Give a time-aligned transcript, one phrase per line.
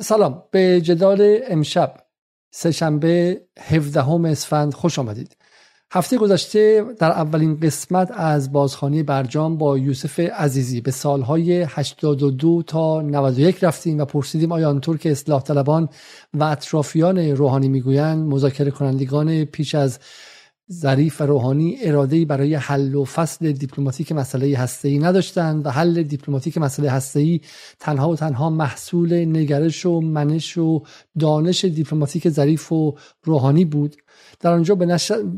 [0.00, 0.42] سلام.
[0.50, 1.94] به جدال امشب
[2.50, 5.36] سهشنبه 17 اسفند خوش آمدید.
[5.92, 13.02] هفته گذشته در اولین قسمت از بازخانی برجام با یوسف عزیزی به سالهای 82 تا
[13.02, 15.88] 91 رفتیم و پرسیدیم آیا آنطور که اصلاح طلبان
[16.34, 19.98] و اطرافیان روحانی می‌گویند مذاکره کنندگان پیش از
[20.72, 26.58] ظریف و روحانی اراده برای حل و فصل دیپلماتیک مسئله هسته‌ای نداشتند و حل دیپلماتیک
[26.58, 27.40] مسئله هسته‌ای
[27.80, 30.82] تنها و تنها محصول نگرش و منش و
[31.18, 33.96] دانش دیپلماتیک ظریف و روحانی بود.
[34.42, 34.74] در آنجا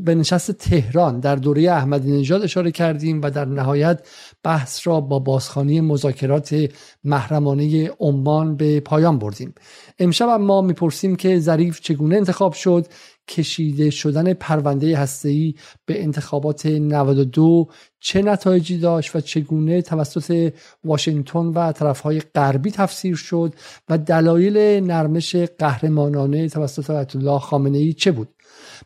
[0.03, 4.07] به نشست تهران در دوره احمدی نژاد اشاره کردیم و در نهایت
[4.43, 6.55] بحث را با بازخانی مذاکرات
[7.03, 9.53] محرمانه عمان به پایان بردیم.
[9.99, 12.87] امشب ما می‌پرسیم که ظریف چگونه انتخاب شد؟
[13.27, 17.67] کشیده شدن پرونده هسته‌ای به انتخابات 92
[17.99, 23.53] چه نتایجی داشت و چگونه توسط واشنگتن و طرفهای غربی تفسیر شد
[23.89, 28.34] و دلایل نرمش قهرمانانه توسط آیت الله خامنه ای چه بود؟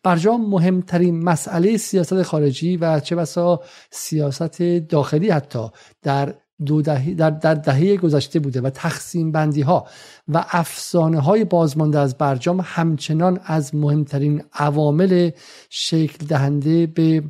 [0.03, 5.67] برجام مهمترین مسئله سیاست خارجی و چه بسا سیاست داخلی حتی
[6.01, 9.87] در دو دهه در, در دهه گذشته بوده و تقسیم بندی ها
[10.27, 15.31] و افسانه های بازمانده از برجام همچنان از مهمترین عوامل
[15.69, 17.23] شکل دهنده به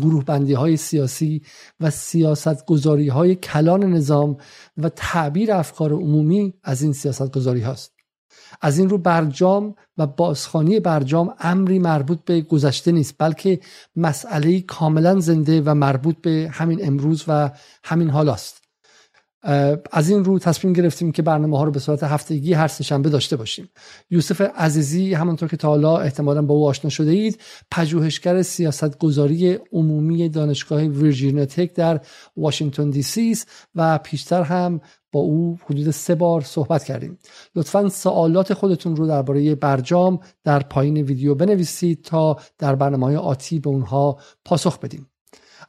[0.00, 1.42] گروه بندی های سیاسی
[1.80, 4.36] و سیاست گذاری های کلان نظام
[4.76, 7.93] و تعبیر افکار عمومی از این سیاست گذاری هاست.
[8.60, 13.60] از این رو برجام و بازخانی برجام امری مربوط به گذشته نیست بلکه
[13.96, 17.50] مسئله کاملا زنده و مربوط به همین امروز و
[17.84, 18.64] همین حال است
[19.92, 23.36] از این رو تصمیم گرفتیم که برنامه ها رو به صورت هفتگی هر شنبه داشته
[23.36, 23.68] باشیم.
[24.10, 29.58] یوسف عزیزی همانطور که تا حالا احتمالا با او آشنا شده اید پژوهشگر سیاست گذاری
[29.72, 32.00] عمومی دانشگاه ویرجینیا تک در
[32.36, 33.38] واشنگتن دی سی
[33.74, 34.80] و پیشتر هم
[35.14, 37.18] با او حدود سه بار صحبت کردیم.
[37.56, 43.58] لطفا سوالات خودتون رو درباره برجام در پایین ویدیو بنویسید تا در برنامه های آتی
[43.58, 45.06] به اونها پاسخ بدیم.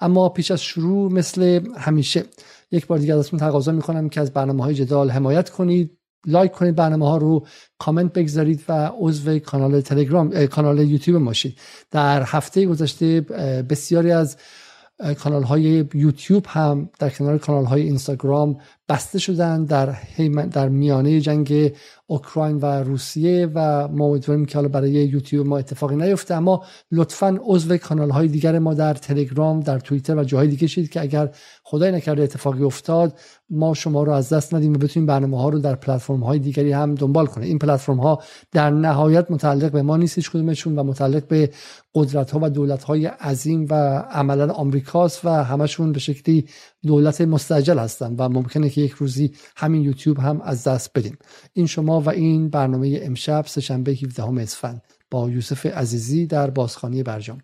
[0.01, 2.23] اما پیش از شروع مثل همیشه
[2.71, 5.97] یک بار دیگه ازتون تقاضا می‌کنم که از برنامه های جدال حمایت کنید
[6.27, 7.45] لایک کنید برنامه ها رو
[7.79, 11.57] کامنت بگذارید و عضو کانال تلگرام کانال یوتیوب باشید.
[11.91, 13.21] در هفته گذشته
[13.69, 14.37] بسیاری از
[15.19, 18.57] کانال های یوتیوب هم در کنار کانال های اینستاگرام
[18.89, 19.95] بسته شدن در
[20.51, 21.73] در میانه جنگ
[22.07, 26.35] اوکراین و روسیه و ما امیدواریم که حالا برای یوتیوب ما اتفاقی نیفته.
[26.35, 30.89] اما لطفا عضو کانال های دیگر ما در تلگرام در توییتر و جاهای دیگه شید
[30.89, 31.29] که اگر
[31.67, 35.59] خدای نکرده اتفاقی افتاد ما شما رو از دست ندیم و بتونیم برنامه ها رو
[35.59, 37.47] در پلتفرم های دیگری هم دنبال کنیم.
[37.47, 41.49] این پلتفرم ها در نهایت متعلق به ما نیست هیچ کدومشون و متعلق به
[41.95, 46.45] قدرت ها و دولت های عظیم و عملا آمریکاست و همشون به شکلی
[46.83, 51.17] دولت مستجل هستن و ممکنه که یک روزی همین یوتیوب هم از دست بدیم.
[51.53, 57.37] این شما و این برنامه امشب سهشنبه 17 اسفند با یوسف عزیزی در بازخانی برجام.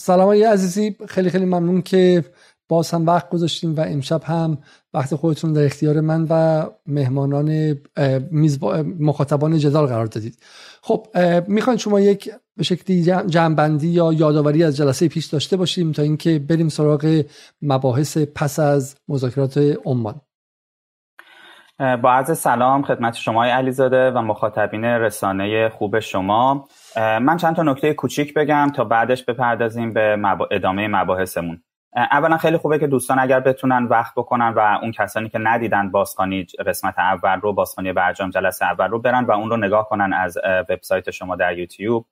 [0.00, 2.24] سلام های عزیزی خیلی خیلی ممنون که
[2.68, 4.58] باز هم وقت گذاشتیم و امشب هم
[4.94, 7.76] وقت خودتون در اختیار من و مهمانان
[9.00, 10.38] مخاطبان جدال قرار دادید.
[10.82, 11.06] خب
[11.48, 16.38] می‌خواین شما یک به شکلی جنبندی یا یادآوری از جلسه پیش داشته باشیم تا اینکه
[16.38, 17.24] بریم سراغ
[17.62, 20.20] مباحث پس از مذاکرات عمان.
[21.78, 26.68] با عرض سلام خدمت شما علیزاده و مخاطبین رسانه خوب شما.
[26.96, 30.18] من چند تا نکته کوچیک بگم تا بعدش بپردازیم به
[30.50, 31.62] ادامه مباحثمون.
[31.96, 36.46] اولا خیلی خوبه که دوستان اگر بتونن وقت بکنن و اون کسانی که ندیدن بازخانی
[36.66, 40.38] قسمت اول رو بازخانی برجام جلسه اول رو برن و اون رو نگاه کنن از
[40.70, 42.06] وبسایت شما در یوتیوب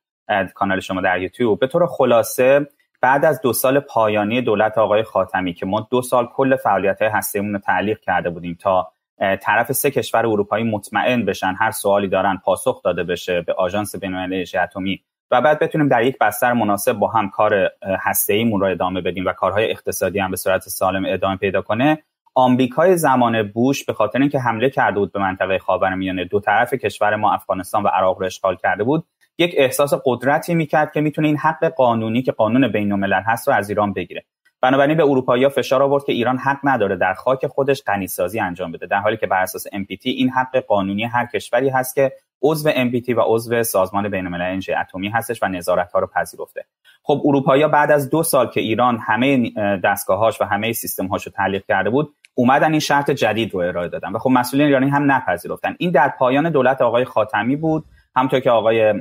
[0.55, 1.61] کانال شما در یوتیوب.
[1.61, 2.67] به طور خلاصه
[3.01, 7.53] بعد از دو سال پایانی دولت آقای خاتمی که ما دو سال کل فعالیت هستیمون
[7.53, 12.83] رو تعلیق کرده بودیم تا طرف سه کشور اروپایی مطمئن بشن هر سوالی دارن پاسخ
[12.83, 15.01] داده بشه به آژانس بین‌المللی اتمی.
[15.31, 19.27] و بعد بتونیم در یک بستر مناسب با هم کار هسته ایمون رو ادامه بدیم
[19.27, 22.03] و کارهای اقتصادی هم به صورت سالم ادامه پیدا کنه.
[22.35, 27.17] آمریکای زمان بوش به خاطر اینکه حمله کرده بود به منطقه خاورمیانه دو طرف کشور
[27.17, 29.05] ما افغانستان و عراق رو اشغال کرده بود
[29.39, 33.69] یک احساس قدرتی می‌کرد که می‌تونه این حق قانونی که قانون بین هست رو از
[33.69, 34.25] ایران بگیره.
[34.61, 38.87] بنابراین به اروپایی فشار آورد که ایران حق نداره در خاک خودش غنیسازی انجام بده.
[38.87, 42.13] در حالی که بر اساس MPT این حق قانونی هر کشوری هست که
[42.43, 46.65] عضو MPT و عضو سازمان بین المللی انرژی اتمی هستش و نظارت ها رو پذیرفته.
[47.03, 49.51] خب اروپایی بعد از دو سال که ایران همه
[49.85, 53.89] دستگاهاش و همه سیستم هاش رو تعلیق کرده بود اومدن این شرط جدید رو ارائه
[53.89, 55.77] دادن و خب مسئولین ایرانی هم نپذیرفتن.
[55.79, 57.85] این در پایان دولت آقای خاتمی بود.
[58.17, 58.95] همونطور که آقای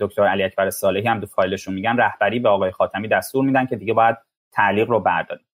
[0.00, 3.76] دکتر علی اکبر صالحی هم تو فایلشون میگن رهبری به آقای خاتمی دستور میدن که
[3.76, 4.16] دیگه باید
[4.52, 5.44] تعلیق رو برداریم.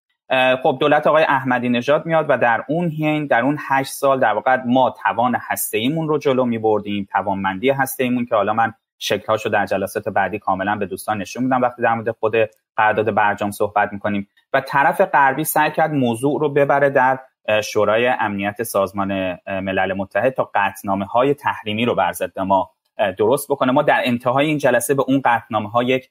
[0.63, 4.33] خب دولت آقای احمدی نژاد میاد و در اون حین در اون هشت سال در
[4.33, 8.75] واقع ما توان هسته ایمون رو جلو می بردیم توانمندی هسته ایمون که حالا من
[8.99, 12.35] شکلهاشو در جلسات بعدی کاملا به دوستان نشون میدم وقتی در مورد خود
[12.77, 14.29] قرارداد برجام صحبت می‌کنیم.
[14.53, 17.19] و طرف غربی سعی کرد موضوع رو ببره در
[17.65, 22.71] شورای امنیت سازمان ملل متحد تا قطنامه های تحریمی رو بر ضد ما
[23.19, 23.73] درست بکنه.
[23.73, 26.11] ما در انتهای این جلسه به اون قطنامه ها یک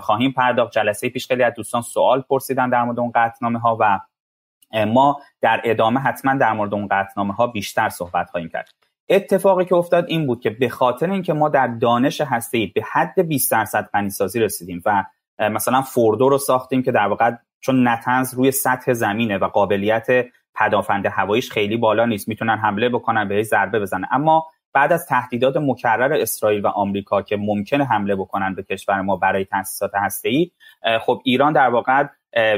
[0.00, 0.72] خواهیم پرداخت.
[0.72, 4.00] جلسه پیش خیلی از دوستان سوال پرسیدن در مورد اون قطنامه ها و
[4.86, 8.70] ما در ادامه حتما در مورد اون قطنامه ها بیشتر صحبت خواهیم کرد.
[9.08, 13.28] اتفاقی که افتاد این بود که به خاطر اینکه ما در دانش هسته به حد
[13.28, 15.04] 20 درصد غنیسازی رسیدیم و
[15.38, 17.30] مثلا فوردو رو ساختیم که در واقع
[17.60, 20.06] چون نتنز روی سطح زمینه و قابلیت
[20.54, 24.06] پدافند هواییش خیلی بالا نیست می‌تونن حمله بکنن بهش ضربه بزنن.
[24.10, 29.16] اما بعد از تهدیدات مکرر اسرائیل و آمریکا که ممکنه حمله بکنن به کشور ما
[29.16, 30.50] برای تاسیسات هسته‌ای
[31.00, 32.04] خب ایران در واقع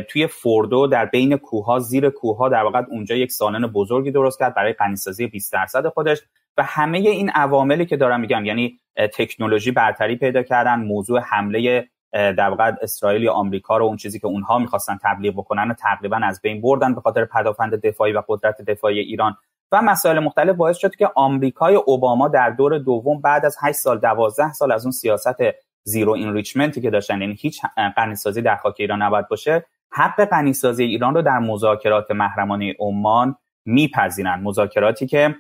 [0.09, 4.55] توی فوردو در بین کوهها زیر کوهها در واقع اونجا یک سالن بزرگی درست کرد
[4.55, 6.19] برای غنیسازی 20 درصد خودش
[6.57, 8.79] و همه این عواملی که دارم میگم یعنی
[9.15, 14.27] تکنولوژی برتری پیدا کردن موضوع حمله در واقع اسرائیل یا آمریکا رو اون چیزی که
[14.27, 18.63] اونها می‌خواستن تبلیغ بکنن و تقریبا از بین بردن به خاطر پدافند دفاعی و قدرت
[18.63, 19.37] دفاعی ایران.
[19.73, 23.99] و مسائل مختلف باعث شد که آمریکای اوباما در دور دوم بعد از 8 سال
[23.99, 25.37] 12 سال از اون سیاست
[25.83, 27.63] زیرو اینریچمنتی که داشتن یعنی هیچ
[27.97, 34.43] غنیسازی در خاک ایران نباید باشه حق غنیسازی ایران رو در مذاکرات محرمانه عمان میپذیرند
[34.43, 35.35] مذاکراتی که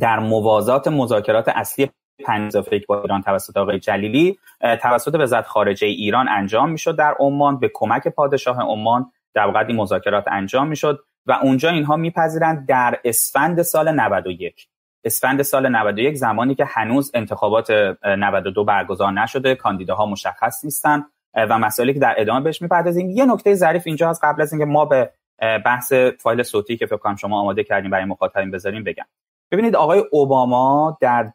[0.00, 1.90] در موازات مذاکرات اصلی
[2.24, 2.56] پنج
[2.88, 4.38] با ایران توسط آقای جلیلی
[4.82, 7.58] توسط وزارت خارجه ایران انجام می‌شد در عمان.
[7.58, 13.62] به کمک پادشاه عمان در این مذاکرات انجام می‌شد و اونجا اینها میپذیرند در اسفند
[13.62, 14.68] سال 91
[15.04, 17.70] اسفند سال 91 زمانی که هنوز انتخابات
[18.04, 21.04] 92 برگزار نشده کاندیداها مشخص نیستن
[21.34, 23.10] و مسائلی که در ادامه بهش می‌پردازیم.
[23.10, 26.96] یه نکته ظریف اینجا از قبل از اینکه ما به بحث فایل صوتی که فکر
[26.96, 29.04] کنم شما آماده کردیم برای مخاطبین بذاریم بگم.
[29.52, 31.32] ببینید آقای اوباما در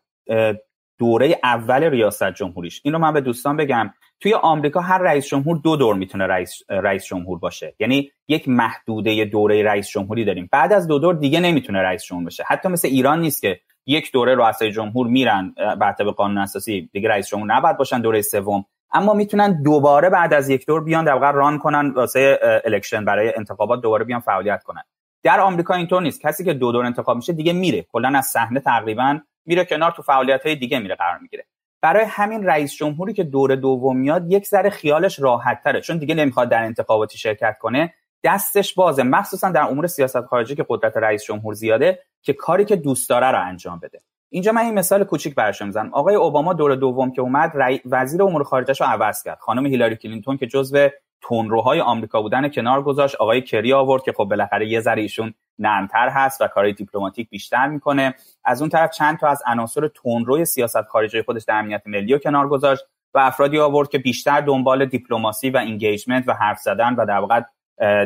[1.00, 5.58] دوره اول ریاست جمهوریش این رو من به دوستان بگم توی آمریکا هر رئیس جمهور
[5.64, 7.76] دو دور می‌تونه رئیس رئیس جمهور باشه.
[7.80, 10.50] یعنی یک محدوده دوره رئیس جمهوری داریم.
[10.52, 12.44] بعد از دو دور دیگه نمی‌تونه رئیس جمهور بشه.
[12.48, 17.10] حتی مثل ایران نیست که یک دوره رؤسای جمهور میرن بر به قانون اساسی دیگه
[17.10, 18.66] رئیس جمهور نباید باشن دوره سوم.
[18.94, 23.82] اما می‌تونن دوباره بعد از یک دور بیان در ران کنن واسه الکشن برای انتخابات
[23.82, 24.84] دوباره بیان فعالیت کنن.
[25.24, 26.22] در آمریکا اینطور نیست.
[26.22, 27.86] کسی که دو دور انتخاب میشه دیگه میره.
[27.92, 31.46] کلا از صحنه تقریبا میره کنار تو فعالیت های دیگه میره قرار می‌گیره.
[31.86, 35.82] برای همین رئیس جمهوری که دور دوم میاد یک ذره خیالش راحت تره.
[35.82, 37.94] چون دیگه نمی‌خواد در انتخاباتی شرکت کنه.
[38.24, 39.04] دستش بازه.
[39.04, 43.32] مخصوصا در امور سیاست خارجی که قدرت رئیس جمهور زیاده که کاری که دوست داره
[43.32, 44.00] رو انجام بده.
[44.30, 47.52] اینجا من این مثال کوچیک برشم می‌زنم آقای اوباما دور دوم که اومد
[47.86, 49.38] وزیر امور خارجه رو عوض کرد.
[49.40, 50.90] خانم هیلاری کلینتون که جزو
[51.22, 53.16] تندروهای آمریکا بودن کنار گذاشت.
[53.16, 57.68] آقای کری آورد که خب بالاخره یه ذره ایشون نرمتر هست و کارهای دیپلماتیک بیشتر
[57.68, 58.16] می‌کنه.
[58.46, 62.18] از اون طرف چند تا از عناصر تندروی سیاست خارجی خودش در امنیت ملی و
[62.18, 62.84] کنار گذاشت
[63.14, 67.42] و افرادی آورد که بیشتر دنبال دیپلماسی و engagement و حرف زدن و در واقع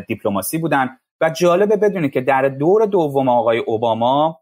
[0.08, 0.98] دیپلماسی بودن.
[1.22, 4.40] و جالبه بدونید که در دور دوم آقای اوباما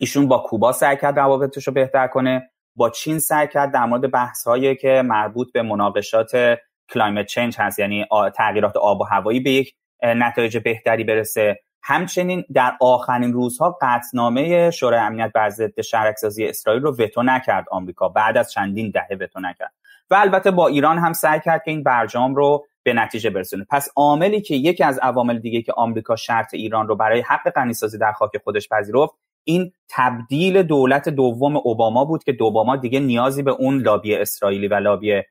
[0.00, 2.50] ایشون با کوبا سعی کرد روابطش رو بهتر کنه.
[2.76, 4.48] با چین سعی کرد در مورد بحث
[4.80, 6.58] که مربوط به مناقشات
[6.90, 11.60] کلایمت چنج هست یعنی تغییرات آب و هوایی به یک نتایج بهتری برسه.
[11.82, 18.08] همچنین در آخرین روزها قطنامه شورای امنیت بر ضد شهرکسازی اسرائیل رو وتو نکرد آمریکا
[18.08, 19.72] بعد از چندین دهه وتو نکرد.
[20.10, 23.66] و البته با ایران هم سعی کرد که این برجام رو به نتیجه برسونه.
[23.70, 27.98] پس عاملی که یکی از عوامل دیگه که آمریکا شرط ایران رو برای حق غنیسازی
[27.98, 29.14] در خاک خودش پذیرفت
[29.44, 34.74] این تبدیل دولت دوم اوباما بود که دوباما دیگه نیازی به اون لابی اسرائیلی و
[34.74, 35.22] لابی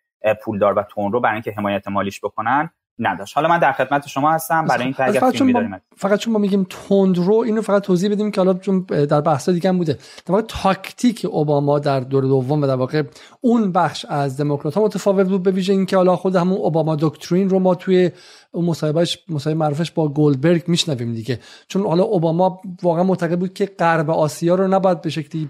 [0.44, 2.70] پولدار و تون رو برای اینکه حمایت مالیش بکنن
[3.00, 3.36] نداشت.
[3.36, 4.66] حالا من در خدمت شما هستم.
[4.66, 8.32] برای اینکه اگر فقط چون, ما فقط چون ما میگیم تندرو اینو فقط توضیح بدیم
[8.32, 9.94] که حالا چون در بحث دیگه هم بوده.
[9.94, 13.04] در واقع تاکتیک اوباما در دور دوم و در واقع
[13.42, 17.50] اون بخش از دموکرات ها متفاوت بود به ویژه اینکه حالا خود همون اوباما دکترین
[17.50, 18.12] رو ما توی
[18.58, 21.40] اون مصاحبهش مصاحبه معروفش با گولدبرگ میشنویم دیگه.
[21.68, 25.50] چون حالا اوباما واقعا معتقد بود که غرب آسیا رو نباید به شکلی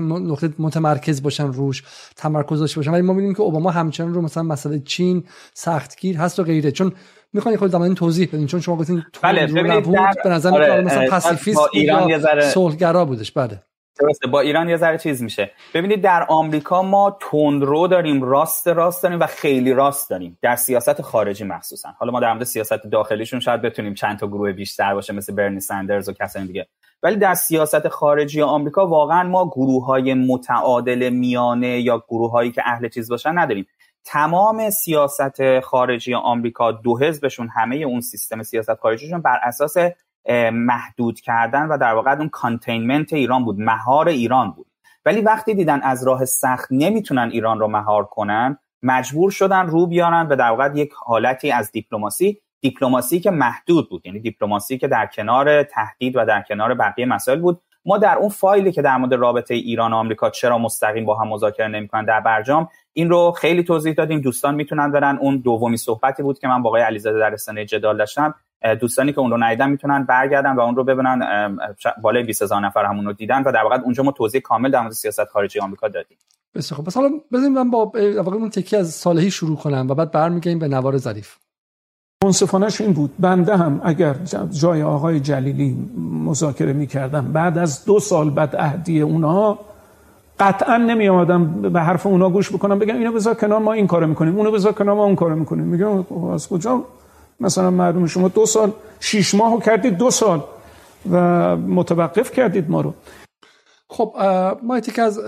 [0.00, 1.82] نقطه متمرکز باشن روش
[2.16, 2.90] تمرکز داشته باشن.
[2.90, 6.70] ولی ما می‌بینیم که اوباما همچنان رو مثلا مسئله چین سختگیر هست و غیره.
[6.70, 6.92] چون
[7.32, 11.60] می‌خوان خود این توضیح بدین چون شما گفتین بله نبود به نظر آره مثلا پاسیفیست
[11.72, 13.32] ایران صلحگرا بودش.
[13.32, 13.62] بله.
[14.00, 15.50] درسته با ایران یه ذره چیز میشه.
[15.74, 20.38] ببینید در آمریکا ما تندرو داریم راست راست داریم و خیلی راست داریم.
[20.42, 21.88] در سیاست خارجی مخصوصا.
[21.98, 25.60] حالا ما در مورد سیاست داخلیشون شاید بتونیم چند تا گروه بیشتر باشه مثل برنی
[25.60, 26.66] سندرز و کسانی دیگه.
[27.02, 32.62] ولی در سیاست خارجی آمریکا واقعا ما گروه های متعادل میانه یا گروه هایی که
[32.64, 33.66] اهل چیز باشن نداریم.
[34.04, 39.76] تمام سیاست خارجی آمریکا دو حزبشون همه اون سیستم سیاست خارجیشون بر اساس
[40.52, 44.66] محدود کردن و در واقع اون containment ایران بود مهار ایران بود.
[45.04, 50.28] ولی وقتی دیدن از راه سخت نمی‌تونن ایران رو مهار کنن مجبور شدن رو بیارن
[50.28, 55.06] به در واقع یک حالتی از دیپلماسی دیپلماسی که محدود بود یعنی دیپلماسی که در
[55.06, 57.62] کنار تهدید و در کنار بقیه مسائل بود.
[57.84, 61.28] ما در اون فایلی که در مورد رابطه ایران و آمریکا چرا مستقیم با هم
[61.28, 64.20] مذاکره نمی‌کنن در برجام این رو خیلی توضیح دادیم.
[64.20, 65.16] دوستان می‌تونن برن.
[65.16, 68.34] اون دومی صحبتی بود که من با آقای علیزاده در رسانه جدال داشتم.
[68.74, 71.18] دوستانی که اون رو ندیدن می‌تونن برگردن و اون رو ببینن
[72.02, 74.92] بالای 20000 نفر همون رو دیدن و در واقع اونجا ما توضیح کامل در مورد
[74.92, 76.16] سیاست خارجی آمریکا دادیم.
[76.54, 79.94] بسیار خب پس حالا بزنیم من با واقعا اون تکی از صالحی شروع کنم و
[79.94, 81.36] بعد برمیگردیم به نوار ظریف.
[82.24, 83.10] منصفانش این بود.
[83.18, 84.14] بنده هم اگر
[84.60, 85.90] جای آقای جلیلی
[86.24, 89.58] مذاکره می‌کردم بعد از دو سال بعد عهدی اونها
[90.40, 94.06] قطعا نمی آمدم به حرف اونا گوش بکنم بگم اینو بذار کنار ما این کارو
[94.06, 95.64] می‌کنیم اونو بذار کنار ما اون کارو می‌کنیم.
[95.64, 96.84] میگم خب از کجا؟
[97.40, 100.44] مثلا معلوم شما دو سال شیش ماهو کردید دو سال
[101.10, 101.16] و
[101.56, 102.94] متوقف کردید ما رو.
[103.88, 104.16] خب
[104.62, 105.20] ما که از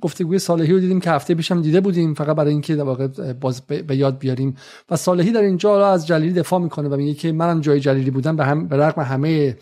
[0.00, 3.60] گفتگوی صالحی رو دیدیم که هفته پیشم دیده بودیم فقط برای اینکه در واقع باز
[3.66, 4.56] به یاد بیاریم.
[4.90, 8.36] و صالحی در اینجا از جلیلی دفاع می‌کنه و میگه که منم جای جلیلی بودم
[8.36, 9.56] به, هم به رغم همه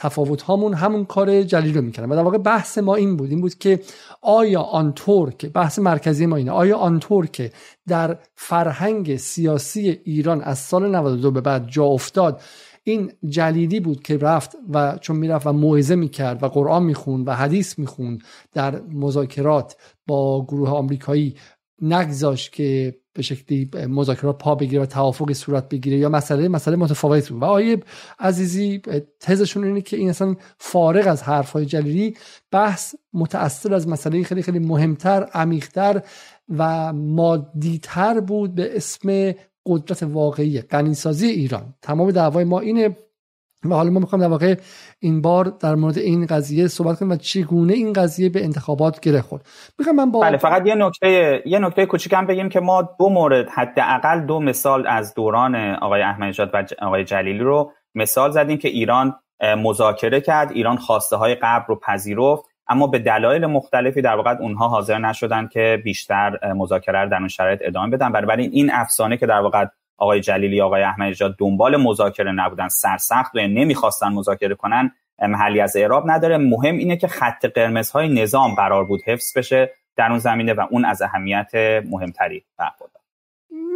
[0.00, 3.40] تفاوت هامون همون کار جلیل رو می‌کنن و در واقع بحث ما این بود این
[3.40, 3.80] بود که
[4.22, 7.52] آیا آنطور که بحث مرکزی ما اینه آیا آنطور که
[7.88, 12.40] در فرهنگ سیاسی ایران از سال 92 به بعد جا افتاد
[12.84, 17.32] این جلیلی بود که رفت و چون می‌رفت و موعظه می‌کرد و قرآن می‌خوند و
[17.32, 19.76] حدیث می‌خوند در مذاکرات
[20.06, 21.34] با گروه آمریکایی
[21.82, 27.28] نگذاشت که به شکلی مذاکرات پا بگیره و توافقی صورت بگیره یا مسئله مسئله متفاوت
[27.28, 27.78] بود و آیه
[28.18, 28.82] عزیزی
[29.20, 32.16] تزشون اینه که این اصلا فارغ از حرفهای جلیلی
[32.50, 36.02] بحث متأثر از مسئله خیلی خیلی مهمتر عمیقتر
[36.48, 39.34] و مادیتر بود به اسم
[39.66, 41.74] قدرت واقعی غنیسازی ایران.
[41.82, 42.96] تمام دعوای ما اینه.
[43.64, 44.54] و حالا ما می‌خوایم در واقع
[45.00, 49.20] این بار در مورد این قضیه صحبت کنیم و چگونه این قضیه به انتخابات گره
[49.20, 49.46] خورد.
[49.78, 53.48] می‌خوام من با بله فقط یه نکته یه نکته کوچیکم بگیم که ما دو مورد
[53.50, 59.14] حداقل دو مثال از دوران آقای احمدی و آقای جلیلی رو مثال زدیم که ایران
[59.42, 64.68] مذاکره کرد ایران خواسته های قبل رو پذیرفت اما به دلایل مختلفی در واقع اونها
[64.68, 68.12] حاضر نشدن که بیشتر مذاکره در اون شرایط ادامه بدن.
[68.12, 69.64] برای این افسانه که در واقع
[70.00, 74.92] آقای جلیلی آقای احمدی نژاد دنبال مذاکره نبودن سرسخت و نمی‌خواستن مذاکره کنن
[75.22, 76.38] محلی از اعراب نداره.
[76.38, 80.84] مهم اینه که خط قرمزهای نظام قرار بود حفظ بشه در اون زمینه و اون
[80.84, 81.50] از اهمیت
[81.90, 83.02] مهمتری برخوردار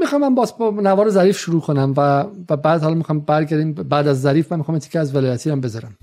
[0.01, 4.09] می‌خوام من باز با نوار ظریف شروع کنم و, و بعد حالا می‌خوام برگردیم بعد
[4.09, 5.97] از ظریف من می‌خوام تیکه از ولایتی هم بذارم.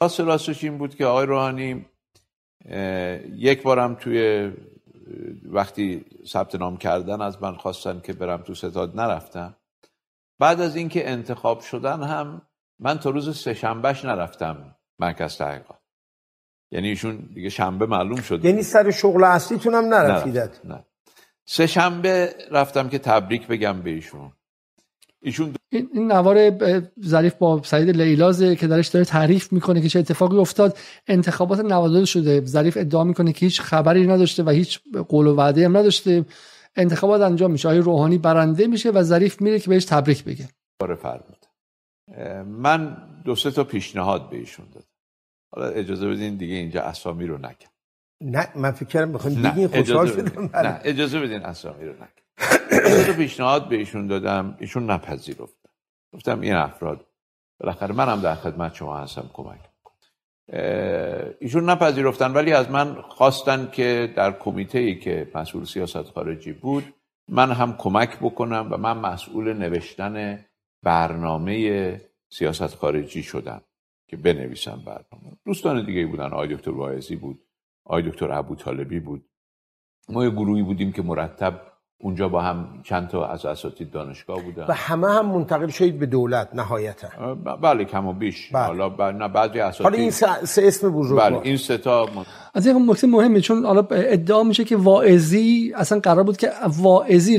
[0.00, 1.86] راست راستش این بود که آقای روحانی
[3.36, 4.50] یک بارم توی
[5.44, 9.54] وقتی ثبت نام کردن از من خواستن که برم تو ستاد نرفتم.
[10.38, 12.42] بعد از اینکه انتخاب شدن هم
[12.78, 15.78] من تا روز سهشنبهش نرفتم مرکز تحقیقات.
[16.70, 18.44] یعنی ایشون دیگه شنبه معلوم شد.
[18.44, 20.84] یعنی سر شغل اصلیتون هم نرفتیدت نه.
[21.44, 24.32] سه شنبه رفتم که تبریک بگم به ایشون.
[25.22, 26.52] ایشون این, این نوار
[27.04, 30.78] ظریف با سعید لیلازه که درش داره تعریف می‌کنه که چه اتفاقی افتاد.
[31.06, 32.44] انتخابات 92 شده.
[32.44, 36.24] ظریف ادعا می‌کنه که هیچ خبری نداشته و هیچ قول و وعده هم نداشته.
[36.76, 37.68] انتخابات انجام میشه.
[37.68, 40.48] آقای روحانی برنده میشه و ظریف میره که بهش تبریک بگه؟
[40.80, 41.46] باره فرمود.
[42.46, 44.86] من دو سه تا پیشنهاد به ایشون دادم.
[45.54, 47.68] حالا اجازه بدین دیگه اینجا اسامی رو نکن.
[48.20, 50.50] نه من فکر کردم بخواین بگین خوشحال شدم.
[50.54, 53.06] نه اجازه بدین اسامی رو نکن.
[53.06, 54.56] دو پیشنهاد به ایشون دادم.
[54.58, 55.56] ایشون نپذیرفت
[56.14, 57.06] گفتم این افراد
[57.60, 59.71] بالاخره منم در خدمت شما هستم کمک.
[61.40, 66.84] ایشون نپذیرفتن ولی از من خواستن که در کمیته ای که مسئول سیاست خارجی بود
[67.28, 70.44] من هم کمک بکنم و من مسئول نوشتن
[70.82, 73.62] برنامه سیاست خارجی شدم
[74.08, 75.36] که بنویسم برنامه.
[75.46, 77.40] دوستان دیگه بودن آقای دکتر واعظی بود
[77.84, 79.24] آقای دکتر ابو طالبی بود.
[80.08, 81.71] ما یه گروهی بودیم که مرتب
[82.04, 84.66] اونجا با هم چند تا از اساتید دانشگاه بودن.
[84.68, 87.34] و همه هم منتقل شدید به دولت نهایتا.
[87.34, 88.50] بله کم و بیش.
[88.52, 88.62] بله.
[88.62, 92.08] حالا نه بعضی اساتید حالا این سه, اسم بزرگ بله این سه تا
[92.54, 97.38] از این نکته مهمه چون حالا ادعا میشه که واعظی اصلا قرار بود که واعظی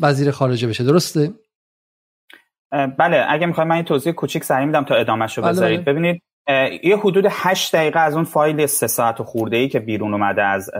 [0.00, 0.84] وزیر خارجه بشه.
[0.84, 1.32] درسته؟
[2.98, 5.84] بله اگه می‌خوایم من این توضیح کوچیک سری میدم تا ادامهش رو بله، بذارید.
[5.84, 5.92] بله.
[5.92, 6.22] ببینید
[6.82, 10.42] یه حدود هشت دقیقه از اون فایل سه ساعت و خورده ای که بیرون اومده
[10.42, 10.70] از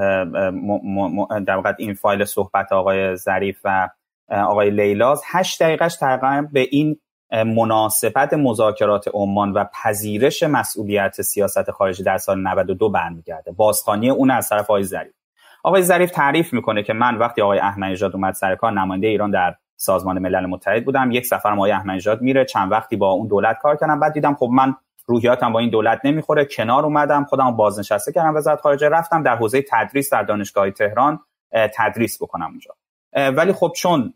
[1.47, 3.89] در واقع این فایل صحبت آقای ظریف و
[4.29, 6.97] آقای لیلاز هشت دقیقهش تقریبا به این
[7.33, 13.53] مناسبت مذاکرات عمان و پذیرش مسئولیت سیاست خارجی در سال 92 برمیگرده.
[13.53, 15.13] بازخوانی اون از طرف آقای ظریف.
[15.65, 19.55] آقای ظریف تعریف می‌کنه که من وقتی آقای احمدی اومد سر کار نماینده ایران در
[19.77, 21.11] سازمان ملل متحد بودم.
[21.11, 24.01] یک سفر آقای احمدی میره چند وقتی با اون دولت کار کردم.
[24.01, 24.75] بعد دیدم خب من
[25.07, 26.45] روحیاتم با این دولت نمی‌خوره.
[26.45, 28.89] کنار اومدم خودم بازنشسته کردم وزارت خارجه.
[28.89, 31.21] رفتم در حوزه تدریس در دانشگاه تهران
[31.53, 32.75] تدریس بکنم اونجا.
[33.37, 34.15] ولی خب چون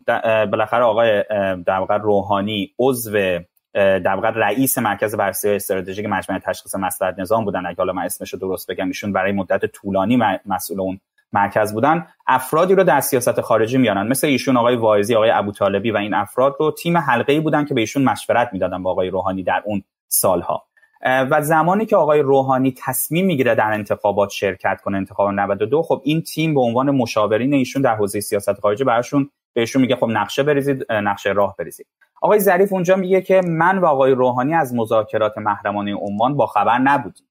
[0.51, 1.23] بالاخره آقای
[1.65, 3.39] در واقع روحانی عضو
[3.73, 7.65] در واقع رئیس مرکز بررسی استراتژیک مجمع تشخیص مصلحت نظام بودن.
[7.65, 10.99] اگه حالا من اسمش رو درست بگم ایشون برای مدت طولانی مسئول اون
[11.33, 12.07] مرکز بودن.
[12.27, 16.55] افرادی رو در سیاست خارجی میانن مثل ایشون آقای وایزی آقای ابوطالبی و این افراد
[16.59, 20.63] رو تیم حلقه بودن که به ایشون مشورت می‌دادن با آقای روحانی در اون سالها.
[21.05, 26.21] و زمانی که آقای روحانی تصمیم می‌گیره در انتخابات شرکت کنه انتخاب 92 خب این
[26.21, 30.91] تیم به عنوان مشاورین ایشون در حوزه سیاست خارجی براشون بهشون میگه خب نقشه بریزید
[30.91, 31.87] نقشه راه بریزید.
[32.21, 36.77] آقای ظریف اونجا میگه که من و آقای روحانی از مذاکرات محرمانه عمان با خبر
[36.77, 37.27] نبودیم.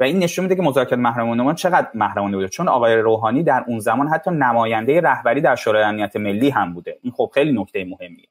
[0.00, 3.64] و این نشون میده که مذاکرات محرمانه عمان چقدر محرمانه بوده؟ چون آقای روحانی در
[3.66, 6.98] اون زمان حتی نماینده رهبری در شورای امنیت ملی هم بوده.
[7.02, 8.26] این خب خیلی نکته مهمیه.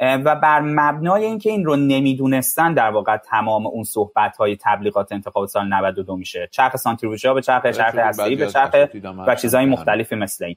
[0.00, 5.46] و بر مبنای اینکه این رو نمی‌دونستن در واقع تمام اون صحبت های تبلیغات انتخاب
[5.46, 6.48] سال 92 میشه.
[6.52, 8.74] چرخ سانتریفیوژا به چرخ چرخ هسته‌ای به چرخ
[9.26, 10.56] و چیزهای مختلفی مثل این.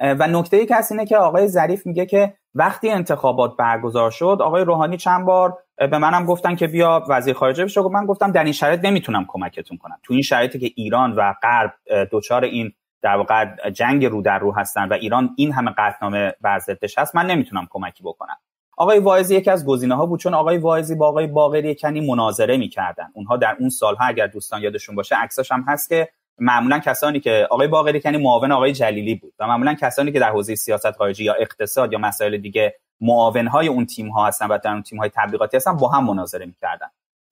[0.00, 4.64] و نکته ای که اینه که آقای ظریف میگه که وقتی انتخابات برگزار شد آقای
[4.64, 7.80] روحانی چند بار به منم گفتن که بیا وزیر خارجه بشه.
[7.80, 9.98] من گفتم در این شرایط نمی‌تونم کمکتون کنم.
[10.02, 11.74] تو این شرایطی که ایران و غرب
[12.12, 12.72] دچار این
[13.02, 17.16] در واقع جنگ رو در رو هستن و ایران این همه قطعنامه بر ضدش هست
[17.16, 18.36] من نمی‌تونم کمکی بکنم.
[18.76, 22.56] آقای واعظی یکی از گزینه ها بود چون آقای واعظی با آقای باقری کنی مناظره
[22.56, 23.10] می‌کردن.
[23.14, 27.48] اونها در اون سالها اگر دوستان یادشون باشه عکساش هم هست که معمولا کسانی که
[27.50, 31.24] آقای باقری کنی معاون آقای جلیلی بود و معمولا کسانی که در حوزه سیاست خارجی
[31.24, 34.98] یا اقتصاد یا مسائل دیگه معاون های اون تیم ها هستن و در اون تیم
[34.98, 36.86] های تبلیغاتی هستن با هم مناظره می‌کردن.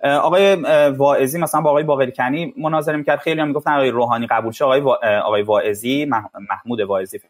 [0.05, 0.55] آقای
[0.91, 3.19] واعظی مثلا با آقای باقری کنی مناظره می‌کرد.
[3.19, 4.65] خیلی هم می‌گفتن آقای روحانی قبول شه.
[4.65, 4.81] آقای
[5.21, 6.05] آقای واعظی
[6.51, 7.21] محمود واعظی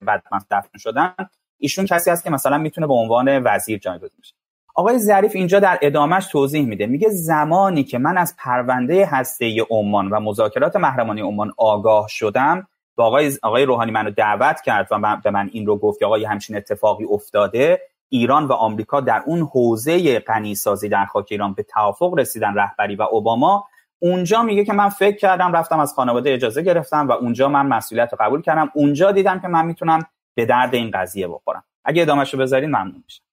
[0.00, 1.14] بعد دفن شدن.
[1.58, 4.34] ایشون کسی هست که مثلا می‌تونه به عنوان وزیر جایگزین بشه.
[4.74, 6.86] آقای ظریف اینجا در ادامهش توضیح میده.
[6.86, 13.02] میگه زمانی که من از پرونده هسته عمان و مذاکرات محرمانه عمان آگاه شدم و
[13.02, 16.24] آقای آقای روحانی منو دعوت کرد و من به من این رو گفت که آقای
[16.24, 17.80] همچین اتفاقی افتاده
[18.12, 23.02] ایران و آمریکا در اون حوزه غنیسازی در خاک ایران به توافق رسیدن رهبری و
[23.02, 23.66] اوباما
[23.98, 28.12] اونجا میگه که من فکر کردم رفتم از خانواده اجازه گرفتم و اونجا من مسئولیت
[28.12, 28.70] رو قبول کردم.
[28.74, 31.64] اونجا دیدم که من می‌تونم به درد این قضیه بخورم.
[31.84, 33.24] اگه ادامهش رو بذارین ممنون میشم.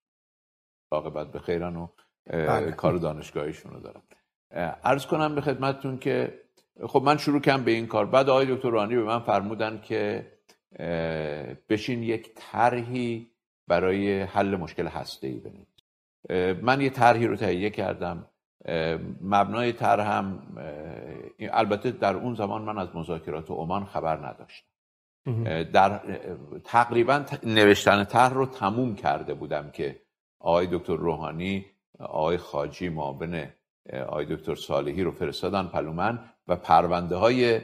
[0.90, 1.88] عاقبت به خیرن و
[2.26, 2.72] بله.
[2.72, 4.02] کار دانشگاهیشون رو دارم.
[4.84, 6.40] عرض کنم به خدمتتون که
[6.86, 8.06] خب من شروع کردم به این کار.
[8.06, 10.26] بعد آقای دکتر رانی به من فرمودن که
[11.68, 13.30] بشین یک طرحی
[13.68, 15.68] برای حل مشکل هسته ای بنویس
[16.62, 18.26] من یه طرحی رو تهیه کردم.
[19.20, 20.42] مبنای طرح هم
[21.40, 24.68] البته در اون زمان من از مذاکرات عمان خبر نداشتم.
[25.62, 26.00] در
[26.64, 30.00] تقریبا نوشتن طرح رو تموم کرده بودم که
[30.40, 31.66] آقای دکتر روحانی
[31.98, 33.46] آقای خاجی معاون
[34.06, 37.60] آقای دکتر صالحی رو فرستادن پلومن و پرونده های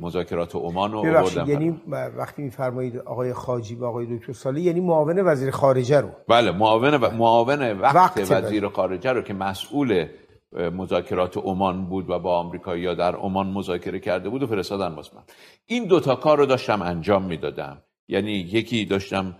[0.00, 1.04] مذاکرات عمان رو
[1.48, 1.80] یعنی
[2.16, 6.08] وقتی میفرمایید آقای خاجی و آقای دکتر صالحی یعنی معاون وزیر خارجه رو.
[6.28, 7.10] بله معاون و...
[7.10, 10.06] معاون وقت, وقت وزیر خارجه رو که مسئول
[10.52, 15.16] مذاکرات عمان بود و با آمریکا یا در عمان مذاکره کرده بود و فرستادن واسه
[15.16, 15.22] من.
[15.66, 17.82] این دوتا کار رو داشتم انجام می‌دادم.
[18.08, 19.36] یعنی یکی داشتم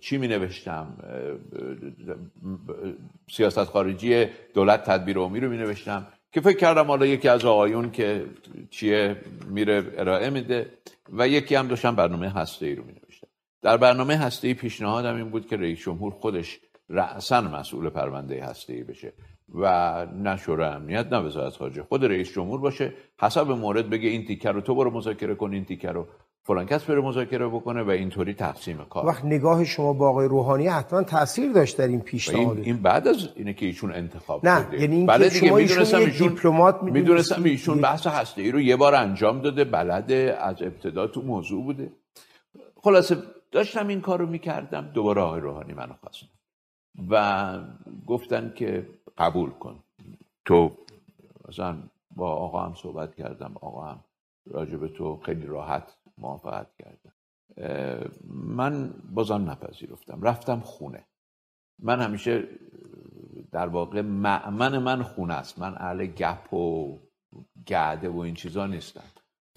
[0.00, 0.96] چی می نوشتم
[3.30, 7.90] سیاست خارجی دولت تدبیر عمومی رو می نوشتم که فکر کردم حالا یکی از آقایون
[7.90, 8.24] که
[8.70, 9.16] چیه
[9.48, 10.70] میره ارائه میده
[11.12, 13.26] و یکی هم داشتم برنامه هسته ای رو می نوشتم
[13.62, 18.72] در برنامه هسته ای پیشنهادم این بود که رئیس جمهور خودش رأسا مسئول پرونده هسته
[18.72, 19.12] ای بشه
[19.54, 24.24] و نه شورای امنیت نه وزارت خارجه خود رئیس جمهور باشه حسب مورد بگه این
[24.24, 26.06] تیکر رو تو برو مذاکره کن این تیکر رو.
[26.46, 29.06] فلان کس بره مذاکره بکنه و اینطوری تقسیم کار.
[29.06, 33.08] وقت نگاه شما با آقای روحانی حتما تاثیر داشت در این پیشنهاد این, این بعد
[33.08, 34.80] از اینه که ایشون انتخاب نه شده.
[34.80, 39.40] یعنی اینکه شما ایشون ایشون دیپلمات می‌دونستم ایشون بحث هسته ای رو یه بار انجام
[39.40, 41.92] داده بلده از ابتدا تو موضوع بوده.
[42.76, 43.16] خلاصه
[43.52, 46.26] داشتم این کار رو می‌کردم دوباره آقای روحانی منو خواستن
[47.10, 47.58] و
[48.06, 48.86] گفتن که
[49.18, 49.76] قبول کن.
[50.44, 50.70] تو
[51.48, 51.76] مثلا
[52.16, 54.00] با آقا هم صحبت کردم آقا هم
[54.50, 57.12] راجب تو خیلی راحت موافقت کردم
[58.30, 60.22] من بازم نپذیرفتم.
[60.22, 61.04] رفتم خونه.
[61.78, 62.48] من همیشه
[63.52, 65.58] در واقع معمن من خونه است.
[65.58, 66.98] من اهل گپ و
[67.66, 69.04] گعده و این چیزا نیستم.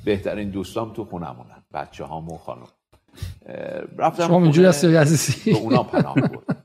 [0.06, 2.68] بهترین دوستام تو خونمونن بچه هامو و خانم
[3.98, 6.64] رفتم شما اینجوری هستی عزیزی؟ به اونا پناه بردم.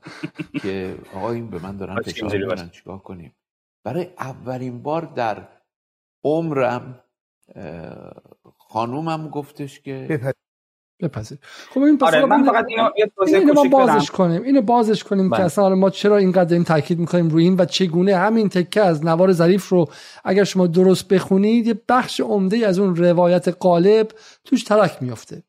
[0.61, 3.35] که آقا این به من دارن فشار می‌کنن چیکار کنیم؟
[3.83, 5.47] برای اولین بار در
[6.23, 7.03] عمرم
[8.73, 10.19] خانومم گفتش که
[11.01, 11.37] بپذیر.
[11.69, 15.29] خب این پس آره من فقط اینو یه اینو ما بازش کنیم اینو بازش کنیم
[15.29, 15.45] که بله.
[15.45, 19.31] اصلا ما چرا اینقدر این تاکید می‌کنیم روی این و چگونه همین تکه از نوار
[19.31, 19.85] ظریف رو
[20.23, 24.07] اگر شما درست بخونید یه بخش عمده از اون روایت قالب
[24.45, 25.43] توش ترک میفته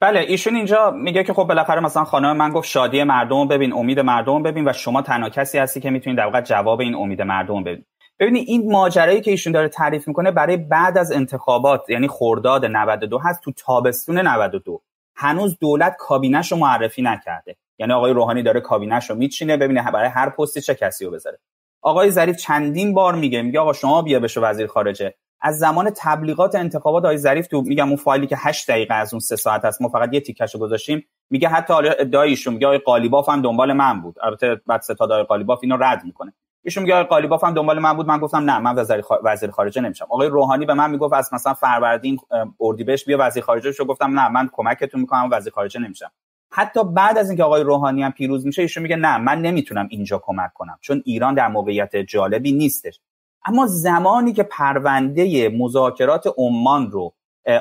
[0.00, 4.00] بله ایشون اینجا میگه که خب بالاخره مثلا خانم من گفت شادی مردم ببین امید
[4.00, 7.64] مردم ببین و شما تنها کسی هستی که می‌تونید در واقع جواب این امید مردم
[7.64, 7.84] ببین
[8.20, 13.18] ببینید این ماجرایی که ایشون داره تعریف می‌کنه برای بعد از انتخابات یعنی خرداد 92
[13.18, 14.82] هست تو تابستون 92
[15.16, 17.56] هنوز دولت کابینش رو معرفی نکرده.
[17.78, 21.38] یعنی آقای روحانی داره کابینش رو میچینه ببینه برای هر پستی چه کسی رو بذاره.
[21.82, 25.14] آقای ظریف چندین بار میگه میگه آقا شما بیا بشو وزیر خارجه.
[25.40, 29.20] از زمان تبلیغات انتخابات آقای ظریف تو میگم اون فایلی که 8 دقیقه از اون
[29.20, 30.22] سه ساعت هست ما فقط یه
[30.54, 34.16] رو گذاشتیم میگه حتی ادعایشون میگه آقای قالیباف هم دنبال من بود.
[34.22, 36.32] البته بعد ستاد آقای قالیباف اینو رد می‌کنه.
[36.66, 38.06] ایشون میگه قالیباف هم دنبال من بود.
[38.06, 40.06] من گفتم نه من وزیر, وزیر خارجه نمیشم.
[40.10, 42.18] آقای روحانی به من می‌گفت از مثلا فروردین
[42.60, 43.84] اردیبهشت بیا وزیر خارجه شو.
[43.84, 46.10] گفتم نه من کمکتون می‌کنم وزیر خارجه نمیشم.
[46.52, 50.22] حتی بعد از اینکه آقای روحانی هم پیروز میشه ایشون میگه نه من نمی‌تونم اینجا
[50.24, 50.78] کمک کنم.
[50.80, 53.00] چون ایران در موقعیت جالبی نیستش.
[53.46, 57.12] اما زمانی که پرونده مذاکرات عمان رو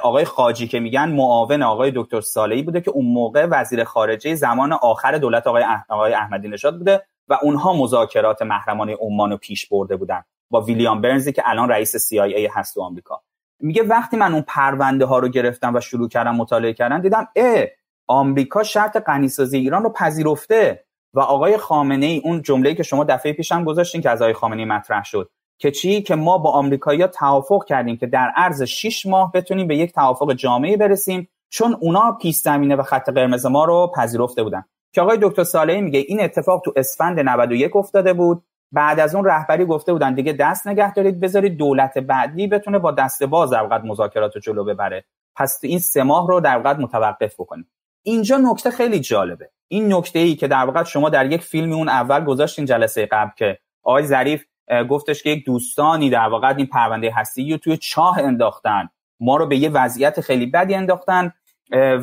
[0.01, 4.73] آقای خاجی که میگن معاون آقای دکتر صالحی بوده که اون موقع وزیر خارجه زمان
[4.73, 7.05] آخر دولت آقای, احمدی نژاد بوده.
[7.29, 12.13] و اونها مذاکرات محرمانه عمان رو پیش برده بودن با ویلیام برنزی که الان رئیس
[12.13, 13.21] CIA هست تو آمریکا.
[13.59, 17.65] میگه وقتی من اون پرونده ها رو گرفتم و شروع کردم مطالعه کردن دیدم اه
[18.07, 23.33] آمریکا شرط غنیسازی ایران رو پذیرفته و آقای خامنه ای اون جمله‌ای که شما دفعه
[23.33, 27.65] پیشم گذاشتین که از آقای خامنه مطرح شد که چی؟ که ما با آمریکایی‌ها توافق
[27.65, 32.35] کردیم که در عرض 6 ماه بتونیم به یک توافق جامعی برسیم چون اونا پیش
[32.35, 34.65] زمینه و خط قرمز ما رو پذیرفته بودن.
[34.95, 38.43] که آقای دکتر صالحی میگه این اتفاق تو اسفند 91 افتاده بود.
[38.71, 42.91] بعد از اون رهبری گفته بودن دیگه دست نگه دارید بذارید دولت بعدی بتونه با
[42.91, 45.05] دست باز در مذاکرات رو جلو ببره.
[45.36, 47.65] پس این سه ماه رو در متوقف بکنید.
[48.03, 49.49] اینجا نکته خیلی جالبه.
[49.67, 53.31] این نکته ای که در واقع شما در یک فیلم اون اول گذاشتین جلسه قبل
[53.38, 54.45] که آقای ظریف
[54.89, 58.89] گفتش که یک دوستانی در واقع این پرونده هستی رو توی چاه انداختن.
[59.19, 61.34] ما رو به یه وضعیت خیلی بدی انداختن.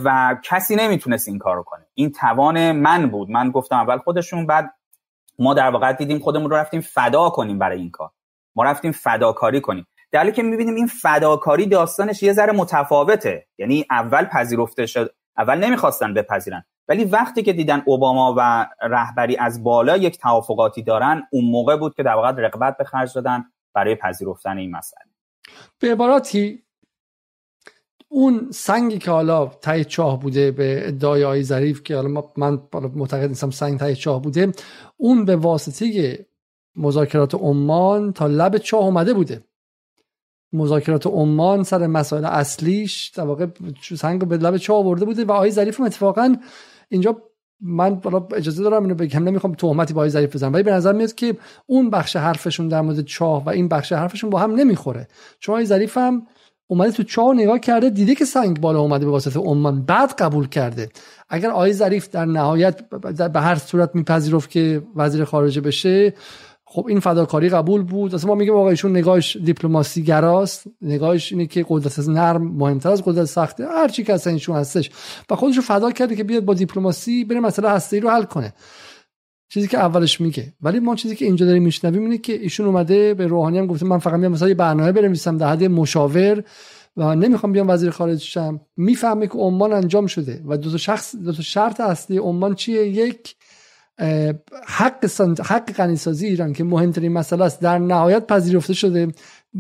[0.05, 1.87] و کسی نمی‌تونست این کارو کنه.
[1.94, 3.31] این توان من بود.
[3.31, 4.75] من گفتم اول خودشون بعد
[5.38, 8.11] ما در واقع دیدیم خودمون رو رفتیم فدا کنیم برای این کار.
[8.57, 9.87] ما رفتیم فداکاری کنیم.
[10.11, 13.46] در که می‌بینیم این فداکاری داستانش یه ذره متفاوته.
[13.59, 16.64] یعنی اول پذیرفته شد اول نمی‌خواستن بپذیرن.
[16.88, 21.94] ولی وقتی که دیدن اوباما و رهبری از بالا یک توافقاتی دارن اون موقع بود
[21.94, 23.44] که در واقع رقبت به خرج دادن
[23.75, 25.11] برای پذیرفتن این مسئله.
[25.79, 26.62] به عبارتی
[28.14, 32.61] اون سنگی که حالا تای چاه بوده به ادعای آی ظریف که حالا من
[32.94, 34.53] معتقد نیستم سنگ تای چاه بوده
[34.96, 36.18] اون به واسطه
[36.77, 39.40] مذاکرات عمان تا لب چاه اومده بوده.
[40.53, 43.46] مذاکرات عمان سر مسائل اصلیش در واقع
[43.96, 46.37] سنگ به لب چاه آورده بوده و آی ظریف اتفاقا
[46.88, 47.22] اینجا
[47.61, 48.01] من
[48.37, 51.37] اجازه دارم اینو بگم نمی‌خوام تهمتی با آقای ظریف بزنم ولی به نظر میاد که
[51.66, 55.09] اون بخش حرفشون در مورد چاه و این بخش حرفشون با هم نمی‌خوره.
[55.38, 56.27] چون آقای ظریف هم
[56.72, 59.82] اومده تو چاه نگاه کرده دیده که سنگ بالا اومده به واسطه عمان.
[59.85, 60.88] بعد قبول کرده.
[61.28, 62.80] اگر آقای ظریف در نهایت
[63.32, 66.14] به هر صورت میپذیرفت که وزیر خارجه بشه
[66.64, 68.14] خب این فداکاری قبول بود.
[68.14, 73.02] اصلا ما میگیم آقا ایشون نگاهش دیپلماسی گراست نگاهش اینه که قدرت نرم مهمتر از
[73.02, 73.66] قدرت سخته.
[73.66, 74.90] هر چی که اصلا ایشون هستش.
[75.30, 78.52] و خودش رو فدا کرده که بیاد با دیپلماسی بره مسئله هسته رو حل کنه.
[79.52, 80.52] چیزی که اولش میگه.
[80.62, 83.86] ولی ما چیزی که اینجا داریم میشنویم اینه که ایشون اومده به روحانی هم گفته
[83.86, 86.44] من فقط میام مثلا یه برنامه بنویسم در حد مشاور
[86.96, 88.60] و نمی‌خوام بیام وزیر خارجه شم.
[88.76, 92.88] می‌فهمه که عمان انجام شده و دو تا شخص دو تا شرط اصلی عمان چیه؟
[92.88, 93.36] یک
[94.66, 95.04] حق
[95.40, 99.08] حق غنیسازی ایران که مهمترین مسئله است در نهایت پذیرفته شده.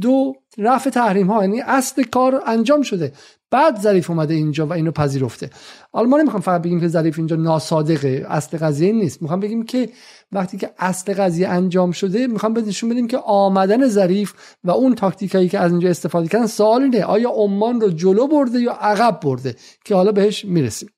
[0.00, 3.12] دو رفع تحریم ها یعنی اصل کار انجام شده.
[3.52, 5.50] بعد ظریف اومده اینجا و اینو پذیرفته.
[5.92, 9.22] حالا ما نمی‌خوام فقط بگیم که ظریف اینجا ناصادقه اصل قضیه نیست.
[9.22, 9.88] می‌خوام بگیم که
[10.32, 14.32] وقتی که اصل قضیه انجام شده می‌خوام نشون بدیم که آمدن ظریف
[14.64, 18.58] و اون تاکتیکایی که از اینجا استفاده کردن سوال اینه آیا عمان رو جلو برده
[18.58, 20.88] یا عقب برده؟ که حالا بهش می‌رسیم.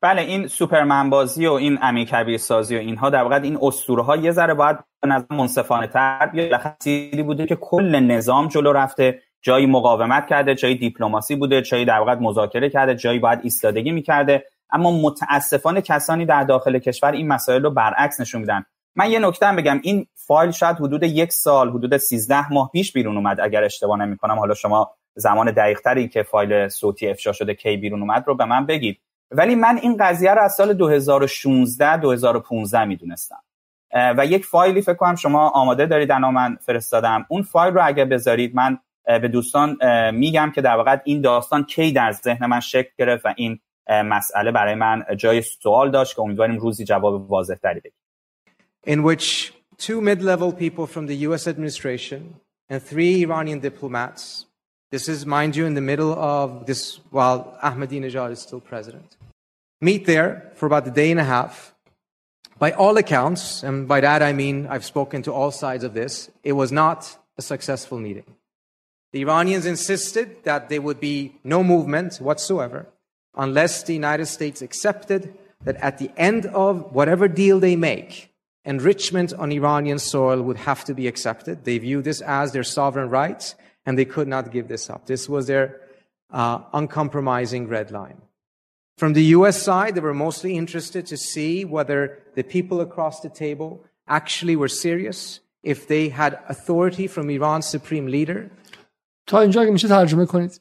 [0.00, 4.02] بله این سوپرمن بازی و این امی کبیر سازی و اینها در واقع این اسطوره
[4.02, 9.22] ها یه ذره باید به نظر منصفانه تر یا بوده که کل نظام جلو رفته.
[9.46, 14.44] جایی مقاومت کرده جایی دیپلماسی بوده جایی در واقع مذاکره کرده جایی باید ایستادگی می‌کرده.
[14.70, 18.64] اما متاسفانه کسانی در داخل کشور این مسائل رو برعکس نشون میدن.
[18.96, 19.80] من یه نکته بگم.
[19.82, 24.16] این فایل شاید حدود یک سال حدود 13 ماه پیش بیرون اومد اگر اشتباه نمی
[24.16, 28.34] کنم حالا شما زمان دقیق تری که فایل صوتی افشا شده کی بیرون اومد رو
[28.34, 29.00] به من بگید.
[29.30, 33.42] ولی من این قضیه رو از سال 2016 2015 می‌دونستم.
[34.16, 37.26] و یک فایلی فکر کنم شما آماده دارید انا من فرستادم.
[37.28, 39.77] اون فایل رو اگر بذارید من به دوستان
[40.11, 44.51] میگم که در واقع این داستان کی در ذهن من شکل گرفت و این مسئله
[44.51, 47.91] برای من جای سوال داشت که امیدواریم روزی جواب واضح تری بدیم
[48.87, 52.21] in which two mid-level people from the US administration
[52.69, 54.45] and three Iranian diplomats
[54.91, 57.39] this is mind you in the middle of this while
[57.69, 59.09] Ahmadinejad is still president
[59.81, 61.53] meet there for about a day and a half
[62.63, 66.13] by all accounts and by that I mean I've spoken to all sides of this
[66.43, 66.99] it was not
[67.41, 68.29] a successful meeting
[69.12, 72.86] the Iranians insisted that there would be no movement whatsoever
[73.34, 78.32] unless the United States accepted that at the end of whatever deal they make,
[78.64, 81.64] enrichment on Iranian soil would have to be accepted.
[81.64, 85.06] They view this as their sovereign rights, and they could not give this up.
[85.06, 85.80] This was their
[86.30, 88.20] uh, uncompromising red line.
[88.98, 93.28] From the US side, they were mostly interested to see whether the people across the
[93.28, 98.50] table actually were serious, if they had authority from Iran's supreme leader.
[99.26, 100.60] تا اینجا اگه میشه ترجمه کنید.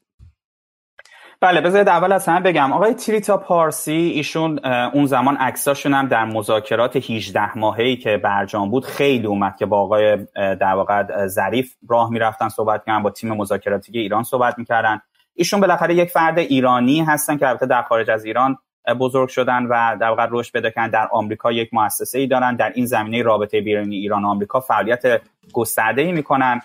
[1.42, 2.74] بله بذارید اول از همه بگم.
[2.74, 8.86] آقای تریتا پارسی ایشون اون زمان عکساشون هم در مذاکرات 18 ماهه‌ای که برجام بود
[8.86, 14.00] خیلی اومد که با آقای در واقع ظریف راه می‌رفتن صحبت کردن با تیم مذاکراتی
[14.00, 15.02] ایران صحبت می‌کردن.
[15.34, 18.58] ایشون بالاخره یک فرد ایرانی هستن که البته در خارج از ایران
[19.00, 20.90] بزرگ شدن و در واقع رشد پیدا کردن.
[20.90, 22.56] در آمریکا یک مؤسسه ای دارن.
[22.56, 25.22] در این زمینه رابطه بین ایران و آمریکا فعالیت
[25.54, 26.62] گسترده ای می‌کنن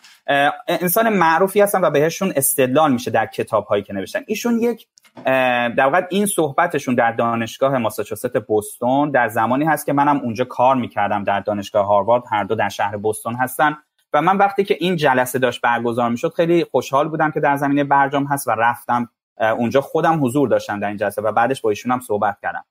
[0.68, 4.20] انسان معروفی هستن و بهشون استدلال میشه در کتاب هایی که نوشتن.
[4.26, 4.86] ایشون یک
[5.24, 10.76] در واقع این صحبتشون در دانشگاه ماساچوست بوستون در زمانی هست که منم اونجا کار
[10.76, 12.22] می‌کردم در دانشگاه هاروارد.
[12.30, 13.76] هر دو در شهر بوستون هستن.
[14.12, 17.84] و من وقتی که این جلسه داشت برگزار می‌شد خیلی خوشحال بودم که در زمینه
[17.84, 19.08] برجام هست و رفتم
[19.40, 22.64] اونجا خودم حضور داشتم در این جلسه و بعدش با ایشون هم صحبت کردم.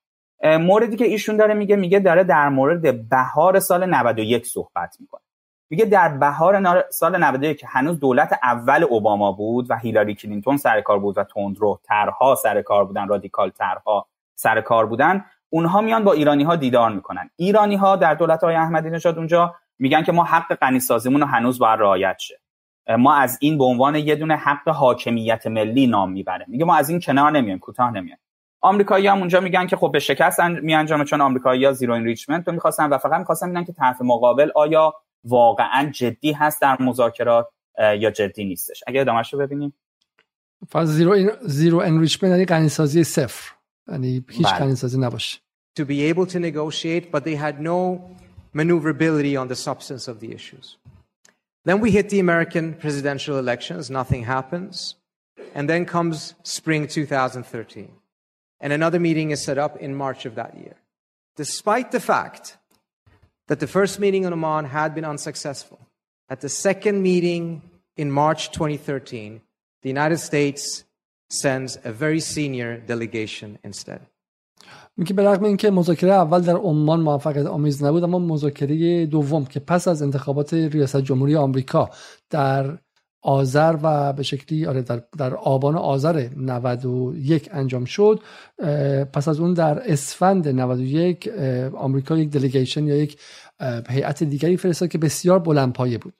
[0.57, 5.21] موردی که ایشون داره میگه میگه داره در مورد بهار سال 91 صحبت می‌کنه.
[5.69, 10.81] میگه در بهار سال 91 که هنوز دولت اول اوباما بود و هیلاری کلینتون سر
[10.81, 15.25] کار بود و تندرو ترها سر کار بودن رادیکال ترها سر کار بودن.
[15.49, 17.29] اونها میان با ایرانی ها دیدار می‌کنن.
[17.35, 21.59] ایرانی ها در دولت های احمدی نژاد اونجا میگن که ما حق غنی سازیمون هنوز
[21.59, 22.39] باید رعایت شه.
[22.99, 26.89] ما از این به عنوان یه دونه حق حاکمیت ملی نام می‌بره میگه ما از
[26.89, 28.17] این کنار نمیایم کوتاه نمیایم.
[28.61, 32.47] آمریکایی هم اونجا میگن که خب به شکست می انجامه چون آمریکایی ها zero enrichment
[32.47, 37.47] رو می‌خواستن و فقط می‌خواستن ببینن که طرف مقابل آیا واقعا جدی هست در مذاکرات
[37.79, 38.83] یا جدی نیستش.
[38.87, 39.73] اگه ادامهش رو ببینیم.
[40.69, 43.51] فاز زیرو این زیرو انریچمنت یعنی غنیسازی صفر.
[43.87, 45.39] یعنی هیچ غنیسازی نباشه.
[45.79, 48.01] To be able to negotiate but they had no
[48.53, 50.78] maneuverability on the substance of the issues.
[51.65, 54.95] Then we hit the American presidential elections, nothing happens.
[55.55, 57.91] And then comes spring 2013.
[58.59, 60.75] And another meeting is set up in March of that year.
[61.35, 62.57] Despite the fact
[63.47, 65.79] that the first meeting in Oman had been unsuccessful,
[66.29, 67.61] at the second meeting
[67.97, 69.41] in March 2013,
[69.81, 70.83] the United States
[71.29, 74.05] sends a very senior delegation instead.
[74.97, 79.59] میگه به رغم اینکه مذاکره اول در عمان موفقیت آمیز نبود اما مذاکره دوم که
[79.59, 81.89] پس از انتخابات ریاست جمهوری آمریکا
[82.29, 82.77] در
[83.21, 88.19] آذر و به شکلی آره در, در آبان آذر 91 انجام شد
[89.13, 91.29] پس از اون در اسفند 91
[91.73, 93.19] آمریکا یک دلیگیشن یا یک
[93.89, 96.13] هیئت دیگری فرستاد که بسیار بلندپایه بود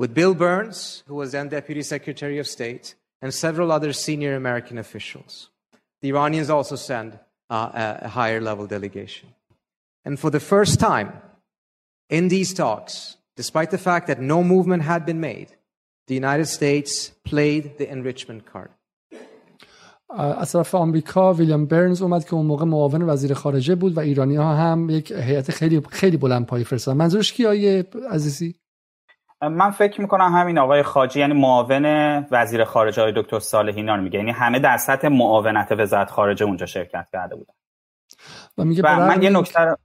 [0.00, 4.78] With Bill Burns, who was then Deputy Secretary of State, and several other senior American
[4.78, 5.50] officials.
[6.02, 7.18] The Iranians also send
[7.49, 9.29] uh, a higher level delegation.
[10.05, 11.09] And for the first time
[12.09, 15.49] in these talks, despite the fact that no movement had been made,
[16.07, 18.71] the United States played the enrichment card.
[20.17, 24.35] از طرف آمریکا ویلیام برنز اومد که اون موقع معاون وزیر خارجه بود و ایرانی
[24.35, 28.55] ها هم یک هیئت خیلی خیلی بلند پایی فرستادن منظورش کی آیه عزیزی
[29.42, 31.84] من فکر می‌کنم همین آقای خاجی یعنی معاون
[32.30, 34.18] وزیر خارجه های دکتر صالحینا رو میگه.
[34.18, 37.54] یعنی همه در سطح معاونت وزارت خارجه اونجا شرکت کرده بودن.
[38.58, 39.76] و, میگه و من یه نکته رو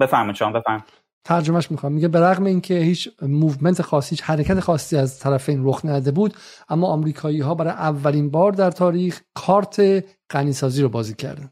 [0.00, 0.36] بفرمایید.
[0.36, 0.84] شما بفرمایید.
[1.24, 1.92] ترجمهش می‌کنم.
[1.92, 6.34] میگه به رغم اینکه هیچ movement خاصی هیچ حرکت خاصی از طرفین رخ نده بود
[6.68, 11.50] اما آمریکایی ها برای اولین بار در تاریخ کارت غنیسازی رو بازی کردن.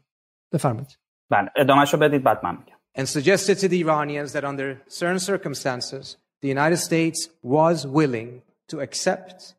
[0.53, 0.97] بفرمایید.
[1.29, 2.77] بله ادامهش رو بدید بعد من میگم.
[2.97, 8.79] And suggested to the Iranians that under certain circumstances the United States was willing to
[8.79, 9.55] accept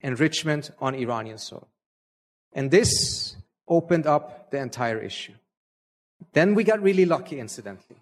[0.00, 1.68] enrichment on Iranian soil.
[2.52, 3.36] And this
[3.68, 5.34] opened up the entire issue.
[6.32, 7.96] Then we got really lucky, incidentally.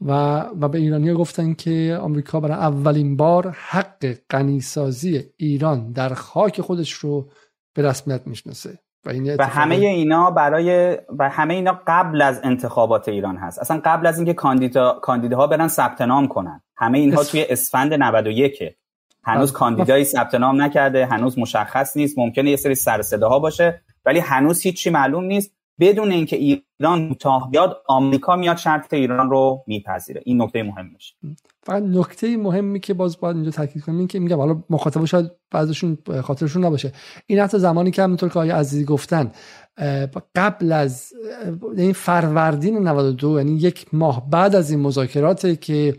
[0.00, 6.60] و, و به ایرانی گفتن که آمریکا برای اولین بار حق غنیسازی ایران در خاک
[6.60, 7.28] خودش رو
[7.74, 13.08] به رسمیت می‌شناسه و, این و همه اینا برای و همه اینا قبل از انتخابات
[13.08, 17.46] ایران هست اصلا قبل از اینکه کاندیدا کاندیداها برن ثبت نام کنن همه اینها توی
[17.48, 18.62] اسفند 91
[19.24, 24.18] هنوز کاندیدایی ثبت نام نکرده هنوز مشخص نیست ممکنه یه سری سر صداها باشه ولی
[24.18, 25.54] هنوز هیچی معلوم نیست.
[25.80, 30.22] بدون اینکه ایران کوتاه بیاد آمریکا میاد شرط ایران رو میپذیره.
[30.24, 31.14] این نکته مهمش
[31.62, 35.30] فقط نکته مهمی که باز باید اینجا تاکید کنیم این که میگم حالا مخاطب شاید
[35.50, 36.92] بعضشون خاطرشون نباشه.
[37.26, 39.32] این حتی زمانی که همونطور که آقای عزیزی گفتن
[40.34, 41.12] قبل از
[41.76, 45.96] این فروردین 92 یعنی یک ماه بعد از این مذاکرات که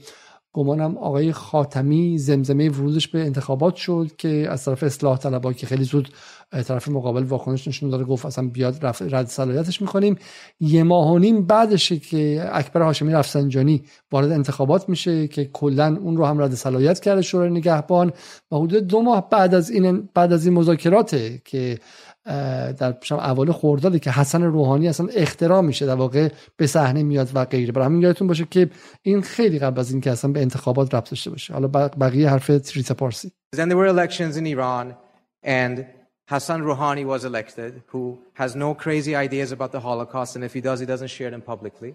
[0.56, 5.84] گمانم آقای خاتمی زمزمه ورودش به انتخابات شد که از طرف اصلاح طلبها که خیلی
[5.84, 6.10] زود
[6.52, 10.18] طرف مقابل واکنش نشون داره گفت اصلا بیاد رد صلاحیتش می‌کنیم.
[10.60, 16.18] یه ماه و نیم بعدش که اکبر هاشمی رفسنجانی وارد انتخابات میشه که کلا اون
[16.18, 18.14] رو هم رد صلاحیت کرده شورای نگهبان.
[18.52, 21.80] و حدود دو ماه بعد از این بعد از این مذاکراته که
[22.26, 27.46] در اول خرداد که حسن روحانی اصلا اختراع میشه در واقع به صحنه میاد و
[27.46, 28.70] غیره برای همین یادتون باشه که
[29.02, 32.94] این خیلی قبل از اینکه اصلا به انتخابات ربط داشته باشه حالا بقیه حرف تریتا
[32.94, 34.96] پارسی Then there were elections in Iran
[35.44, 35.86] and
[36.28, 40.62] Hassan Rouhani was elected who has no crazy ideas about the Holocaust and if he
[40.62, 41.92] does he doesn't share them publicly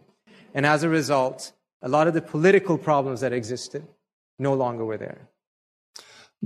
[0.54, 1.52] and as a result
[1.88, 3.82] a lot of the political problems that existed
[4.38, 5.22] no longer were there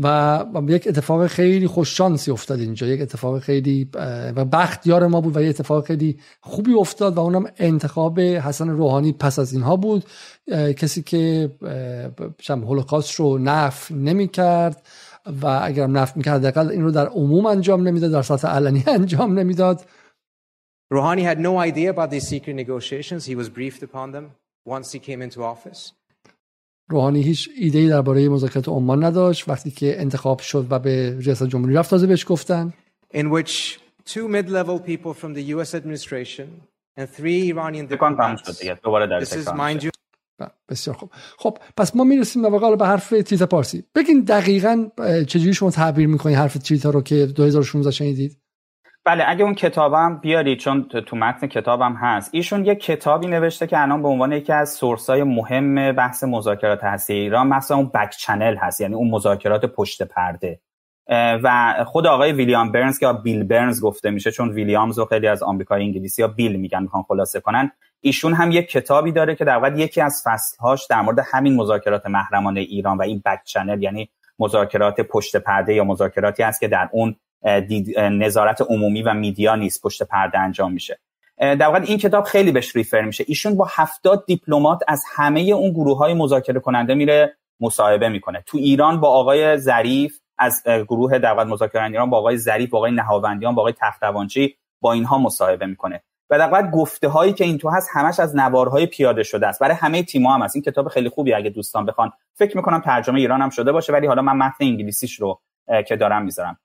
[0.03, 2.87] و یک اتفاق خیلی خوششانسی افتاد اینجا.
[2.87, 3.91] یک اتفاق خیلی
[4.37, 8.69] و بخت یار ما بود و یک اتفاق خیلی خوبی افتاد و اونم انتخاب حسن
[8.69, 10.05] روحانی پس از اینها بود.
[10.77, 11.51] کسی که
[12.49, 14.87] هولوکاست رو نف نمی کرد
[15.43, 19.39] و اگرم نف می‌کرد دقیقا این رو در عموم انجام نمی‌داد در سطح علنی انجام
[19.39, 19.85] نمی‌داد.
[20.91, 23.27] روحانی had no idea about these secret negotiations.
[23.27, 24.25] He was briefed upon them
[24.67, 25.93] once he came into office.
[26.89, 29.49] روحانی هیچ ایده ای درباره مذاکرات عمان نداشت.
[29.49, 32.73] وقتی که انتخاب شد و به ریاست جمهوری رفت تازه بهش گفتن.
[33.15, 36.47] In which two mid-level people from the US administration
[36.99, 38.43] and three Iranian diplomats.
[39.21, 39.91] This is mind you.
[40.69, 41.11] بسیار خوب.
[41.39, 43.85] خب پس ما می‌رسیم به واقع به حرف تیتا پارسی.
[43.95, 44.87] بگین دقیقا
[45.29, 48.37] چجوری شما تعبیر می‌کنید حرف تیتا رو که 2016 شنیدید؟
[49.07, 53.83] بله اگه اون کتابم بیارید چون تو متن کتابم هست ایشون یه کتابی نوشته که
[53.83, 58.57] الان به عنوان یکی از سورسای مهم بحث مذاکرات هستی ایران مثلا اون بک چنل
[58.57, 60.61] هست یعنی اون مذاکرات پشت پرده.
[61.43, 65.43] و خود آقای ویلیام برنز که بیل برنز گفته میشه چون ویلیامز رو خیلی از
[65.43, 69.57] آمریکای انگلیسی یا بیل میگن می‌خوان خلاصه کنن ایشون هم یک کتابی داره که در
[69.57, 74.11] واقع یکی از فصلهاش در مورد همین مذاکرات محرمانه ایران و این بک چنل یعنی
[74.39, 77.17] مذاکرات پشت پرده یا مذاکراتی است که در اون
[77.97, 80.99] نظارت عمومی و میدیا نیست پشت پرده انجام میشه.
[81.39, 83.25] در واقع این کتاب خیلی بهش ریفر میشه.
[83.29, 88.43] ایشون با هفتاد دیپلمات از همه اون گروه های مذاکره کننده میره مصاحبه می‌کنه.
[88.47, 92.93] تو ایران با آقای ظریف از گروه دعوت مذاکره ایران با آقای ظریف با آقای
[92.93, 96.03] نهاوندیان با آقای تختوانچی با اینها مصاحبه می‌کنه.
[96.31, 99.61] و در واقع گفته هایی که این تو هست همش از نوارهای پیاده شده است.
[99.61, 100.57] برای همه تیم‌ها هم هست.
[100.57, 102.13] این کتاب خیلی خوبی اگه دوستان بخوان.
[102.35, 105.41] فکر می‌کنم ترجمه ایران هم شده باشه ولی حالا من متن انگلیسیش رو
[105.89, 106.59] که دارم می‌ذارم.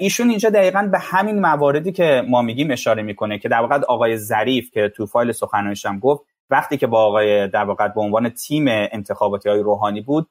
[0.00, 4.16] ایشون اینجا دقیقا به همین مواردی که ما میگیم اشاره می‌کنه که در واقع آقای
[4.16, 8.28] ظریف که تو فایل سخنرانیش هم گفت وقتی که با آقای در واقع به عنوان
[8.28, 10.28] تیم انتخاباتی های روحانی بود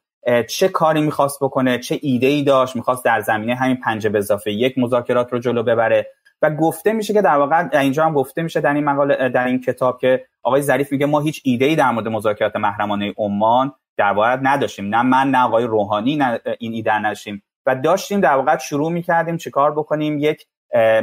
[0.50, 4.52] چه کاری می‌خواست بکنه چه ایده ای داشت می‌خواست در زمینه همین پنج به اضافه
[4.52, 6.08] یک مذاکرات رو جلو ببره
[6.42, 9.62] و گفته میشه که در واقع اینجا هم گفته میشه در این مقاله در این
[9.62, 14.14] کتاب که آقای ظریف میگه ما هیچ ایده ای در مورد مذاکرات محرمانه عمان در
[14.14, 17.44] واقع نداشتیم نه من نه آقای روحانی نه این ایده نداشتیم.
[17.72, 20.46] و داشتیم در واقع شروع می‌کردیم چیکار بکنیم یک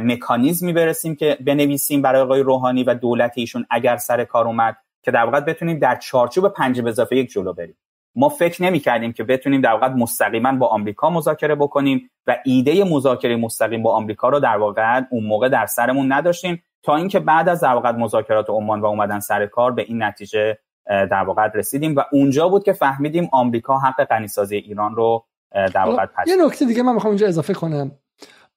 [0.01, 5.11] مکانیزمی برسیم که بنویسیم برای آقای روحانی و دولت ایشون اگر سر کار اومد که
[5.11, 7.77] در واقع بتونیم در چارچوب پنج اضافه یک جلو بریم.
[8.15, 12.83] ما فکر نمی کردیم که بتونیم در واقع مستقیما با آمریکا مذاکره بکنیم و ایده
[12.83, 17.49] مذاکره مستقیم با آمریکا رو در واقع اون موقع در سرمون نداشتیم تا اینکه بعد
[17.49, 21.95] از در واقع مذاکرات عمان و اومدن سر کار به این نتیجه در واقع رسیدیم.
[21.95, 26.83] و اونجا بود که فهمیدیم آمریکا حق غنیسازی ایران رو در واقع یه نکته دیگه
[26.83, 27.91] من می‌خوام اینجا اضافه کنم.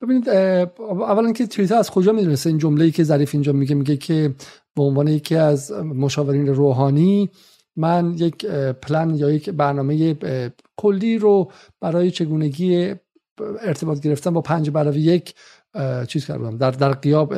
[0.02, 4.34] ببینید اولا که توییتر از کجا می‌دونسته این جمله‌ای که ظریف اینجا میگه میگه که
[4.76, 7.30] به عنوان یکی از مشاورین روحانی
[7.76, 8.46] من یک
[8.82, 10.16] پلن یا یک برنامه
[10.76, 11.50] کلی رو
[11.80, 12.94] برای چگونگی
[13.60, 15.34] ارتباط گرفتن با پنج علاوه یک
[16.08, 16.56] چیز کردم.
[16.56, 17.34] در در قیاب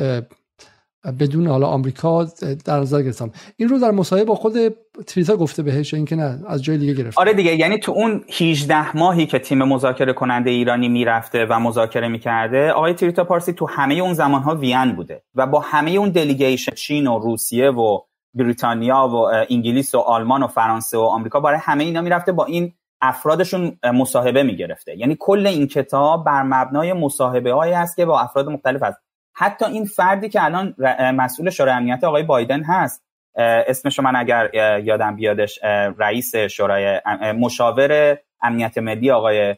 [1.11, 2.27] بدون حالا آمریکا
[2.65, 3.31] در نظر گرفتم.
[3.57, 4.53] این رو در مصاحبه با خود
[5.07, 8.97] تریتا گفته بهش اینکه نه از جای دیگه گرفت آره دیگه یعنی تو اون 18
[8.97, 13.93] ماهی که تیم مذاکره کننده ایرانی می‌رفته و مذاکره می‌کرده آقای تریتا پارسی تو همه
[13.93, 17.99] اون زمان ها وین بوده و با همه اون دلیگیشن چین و روسیه و
[18.33, 19.15] بریتانیا و
[19.49, 24.43] انگلیس و آلمان و فرانسه و آمریکا برای همه اینا می‌رفته با این افرادشون مصاحبه
[24.43, 24.97] می‌گرفته.
[24.97, 29.04] یعنی کل این کتاب بر مبنای مصاحبه هایی است که با افراد مختلف هست.
[29.37, 30.75] حتی این فردی که الان
[31.15, 33.03] مسئول شورای امنیت آقای بایدن هست
[33.67, 34.49] اسمشو من اگر
[34.83, 35.59] یادم بیادش
[35.97, 37.01] رئیس شورای
[37.39, 39.55] مشاور امنیت ملی آقای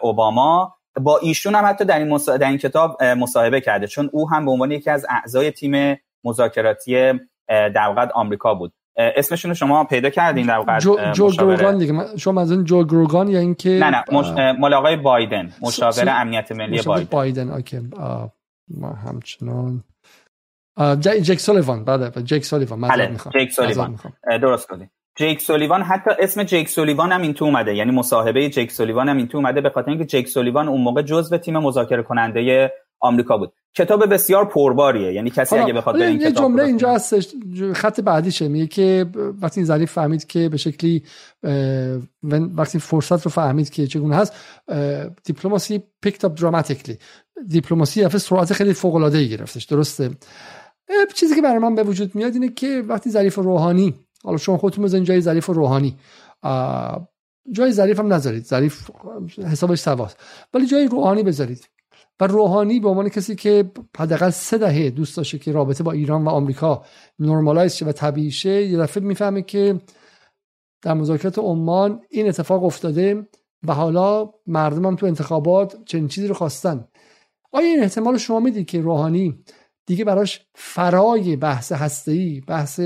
[0.00, 4.44] اوباما با ایشون هم حتی در این, در این کتاب مصاحبه کرده چون او هم
[4.44, 7.12] به عنوان یکی از اعضای تیم مذاکراتی
[7.48, 8.72] در واقع آمریکا بود.
[8.96, 12.84] اسمشون رو شما پیدا کردین در واقع جو, جو گروگان دیگه شما از اون جو
[12.84, 14.56] گروگان یا اینکه نه نه مش...
[14.58, 17.08] مال آقای بایدن مشاور امنیت ملی بایدن.
[17.10, 17.80] بایدن okay
[18.68, 19.84] ما همچنان
[21.00, 23.98] جک سولیوان بله جک سولیوان بله جک سولیوان
[24.42, 24.88] درست کردین
[25.18, 27.74] جیک سولیوان حتی اسم جیک سولیوان هم این تو اومده.
[27.74, 31.02] یعنی مصاحبه جیک سولیوان هم این تو اومده به خاطر اینکه جیک سولیوان اون موقع
[31.02, 32.72] جزو تیم مذاکره کننده
[33.02, 33.52] آمریکا بود.
[33.74, 35.12] کتاب بسیار پرباریه.
[35.12, 37.28] یعنی کسی اگه بخواد این یه جمله اینجا هستش
[37.74, 38.48] خط بعدیشه.
[38.48, 39.06] میگه که
[39.42, 41.02] وقتی این ظریف فهمید که به شکلی
[42.56, 44.34] وقتی فرصت رو فهمید که چگونه هست
[45.24, 46.98] diplomacy picked up dramatically
[47.48, 49.64] دیپلماسی افس سرعت خیلی فوق العاده ای گرفتش.
[49.64, 50.10] درسته؟
[51.14, 53.94] چیزی که برای من به وجود میاد اینه که وقتی ظریف روحانی
[54.24, 55.96] حالا شما خودتون بزنید جای ظریف روحانی.
[57.52, 58.44] جای ظریف هم نذارید.
[58.44, 58.90] ظریف
[59.50, 60.16] حسابش سواست.
[60.54, 61.68] ولی جای روحانی بذارید.
[62.22, 66.24] و روحانی به عنوان کسی که حداقل سه دهه دوست داشته که رابطه با ایران
[66.24, 66.84] و آمریکا
[67.18, 69.80] normalize شه و طبیعی شه یه دفعه می‌فهمه که
[70.82, 73.28] در مذاکرات عمان این اتفاق افتاده
[73.66, 76.88] و حالا مردم هم تو انتخابات چنین چیزی رو خواستن.
[77.52, 79.44] آیا این احتمال شما می‌دید که روحانی
[79.86, 82.80] دیگه براش فرای بحث هسته‌ای بحث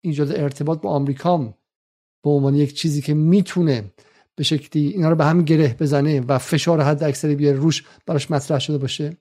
[0.00, 1.38] ایجاد ارتباط با آمریکا
[2.24, 3.92] به عنوان یک چیزی که می‌تونه
[4.40, 8.30] به شکلی اینا رو به هم گره بزنه و فشار حد اکثری بیاره روش براش
[8.30, 9.16] مطرح شده باشه؟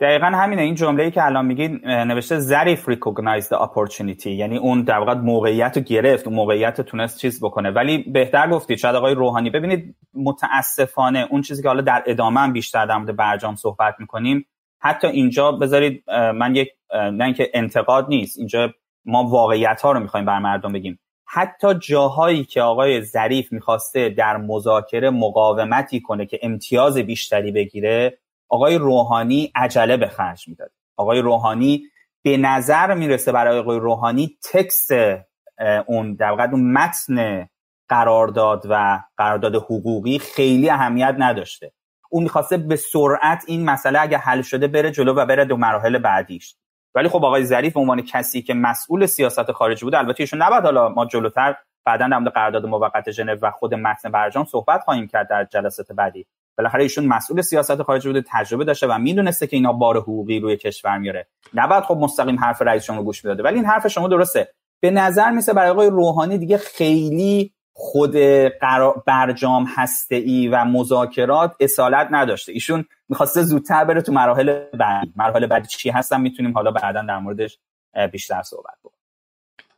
[0.00, 0.62] دقیقا همینه.
[0.62, 4.26] این جمله که الان میگید نوشته ظریف recognize the opportunity.
[4.26, 7.70] یعنی اون در واقع موقعیت رو گرفت اون موقعیت رو تونست چیز بکنه.
[7.70, 12.52] ولی بهتر گفتید شاید آقای روحانی ببینید متاسفانه اون چیزی که حالا در ادامه هم
[12.52, 14.46] بیشتر در مورد برجام صحبت می‌کنیم
[14.80, 16.04] حتی اینجا بذارید
[16.34, 18.72] من یک نه اینکه انتقاد نیست اینجا
[19.04, 20.98] ما واقعیت ها رو می‌خوایم بر مردم بگیم.
[21.32, 28.18] حتی جاهایی که آقای ظریف می‌خواسته در مذاکره مقاومتی کنه که امتیاز بیشتری بگیره
[28.48, 31.82] آقای روحانی عجله به خرج می‌داد آقای روحانی
[32.22, 34.90] به نظر می‌رسه برای آقای روحانی تکست
[35.86, 37.48] اون در واقع اون متن
[37.88, 41.72] قرارداد و قرارداد حقوقی خیلی اهمیت نداشته.
[42.10, 45.98] اون می‌خواسته به سرعت این مسئله اگه حل شده بره جلو و بره دو مراحل
[45.98, 46.54] بعدیش.
[46.94, 50.64] ولی خب آقای ظریف به عنوان کسی که مسئول سیاست خارجی بوده البته ایشون نباید
[50.64, 55.28] حالا ما جلوتر بعدا در قرارداد موقت ژنو و خود متن برجام صحبت خواهیم کرد
[55.28, 56.26] در جلسات بعدی.
[56.58, 60.56] بالاخره ایشون مسئول سیاست خارجی بوده تجربه داشته و می‌دونسته که اینا بار حقوقی روی
[60.56, 63.42] کشور میاره نباید خب مستقیم حرف رئیس شما گوش می‌داده.
[63.42, 64.48] ولی این حرف شما درسته.
[64.82, 68.12] به نظر میسه برای آقای روحانی دیگه خیلی خود
[69.06, 72.52] برجام هسته ای و مذاکرات اصالت نداشته.
[72.52, 75.12] ایشون می‌خواسته زودتر بره تو مراحل بعدی.
[75.16, 77.58] مراحل بعدی چی هستن می‌تونیم حالا بعدا در موردش
[78.12, 78.96] بیشتر صحبت کنیم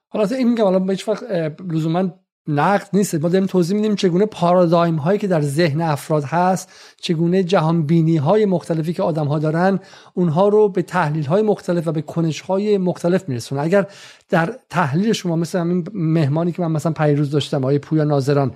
[0.08, 1.22] حالا این میگم حالا هیچ وقت
[1.60, 2.10] لزوما
[2.48, 3.14] نقد نیست.
[3.14, 6.68] ما داریم توضیح میدیم چگونه پارادایم هایی که در ذهن افراد هست
[7.00, 9.80] چگونه جهان بینی های مختلفی که آدم ها دارن
[10.14, 13.60] اونها رو به تحلیل های مختلف و به کنش های مختلف میرسونه.
[13.60, 13.86] اگر
[14.28, 18.52] در تحلیل شما مثل همین مهمانی که من مثلا پیروز داشتم آقای پویا ناظران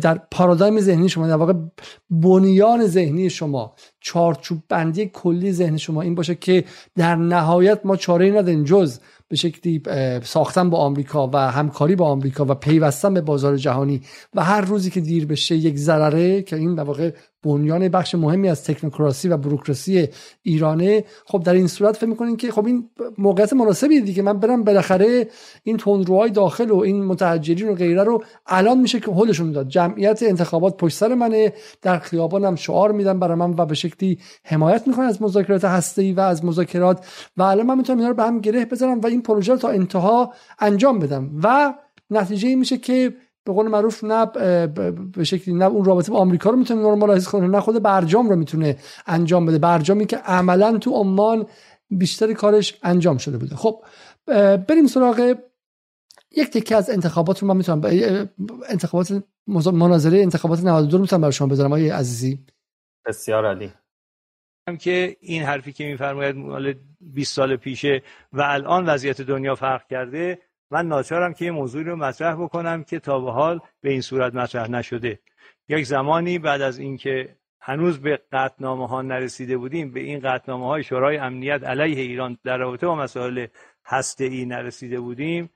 [0.00, 1.52] در پارادایم ذهنی شما در واقع
[2.10, 6.64] بنیان ذهنی شما چارچوب بندی کلی ذهن شما این باشه که
[6.96, 8.98] در نهایت ما چاره نداریم جز
[9.34, 9.82] به شکلی
[10.22, 14.00] ساختن با آمریکا و همکاری با آمریکا و پیوستن به بازار جهانی
[14.34, 17.10] و هر روزی که دیر بشه یک ضرره که این در واقع
[17.44, 20.08] بنیان بخش مهمی از تکنوکراسی و بروکراسی
[20.42, 21.04] ایرانه.
[21.26, 24.22] خب در این صورت فکر می‌کنین که خب این موقعیت مناسبی دیگه.
[24.22, 25.28] من برم بالاخره
[25.64, 29.68] این تندروهای داخل و این متحجرین و غیره رو الان میشه که حلشون داد.
[29.68, 31.52] جمعیت انتخابات پشت سر منه.
[31.82, 36.20] در خیابانم شعار میدم برای من و به شکلی حمایت می‌کنه از مذاکرات هسته‌ای و
[36.20, 37.06] از مذاکرات.
[37.36, 39.68] و الان من می‌تونم اینا رو به هم گره بذارم و این پروژه رو تا
[39.68, 41.30] انتها انجام بدم.
[41.42, 41.74] و
[42.10, 43.14] نتیجه این میشه که
[43.44, 44.26] به قول معروف نه
[45.12, 48.36] به شکلی نه اون رابطه با آمریکا رو می‌تونه نرمالایز کنه نه خود برجام رو
[48.36, 48.76] می‌تونه
[49.06, 49.58] انجام بده.
[49.58, 51.46] برجامی که عملا تو عمان
[51.90, 53.56] بیشتری کارش انجام شده بوده.
[53.56, 53.84] خب
[54.68, 55.36] بریم سراغ
[56.36, 57.80] یک تکه از انتخابات رو من می‌تونم
[58.68, 59.22] انتخابات
[59.72, 62.38] مناظره انتخابات 92 رو می‌تونم برای شما بذارم آقای عزیزی.
[63.06, 63.72] بسیار عالی.
[64.68, 69.86] هم که این حرفی که میفرماید مال 20 سال پیشه و الان وضعیت دنیا فرق
[69.86, 70.38] کرده
[70.74, 74.34] من ناچارم که یه موضوعی رو مطرح بکنم که تا به حال به این صورت
[74.34, 75.18] مطرح نشده
[75.68, 80.82] یک زمانی بعد از اینکه هنوز به قطنامه ها نرسیده بودیم به این قطنامه های
[80.82, 83.46] شورای امنیت علیه ایران در رابطه با مسائل
[83.84, 85.50] هسته ای نرسیده بودیم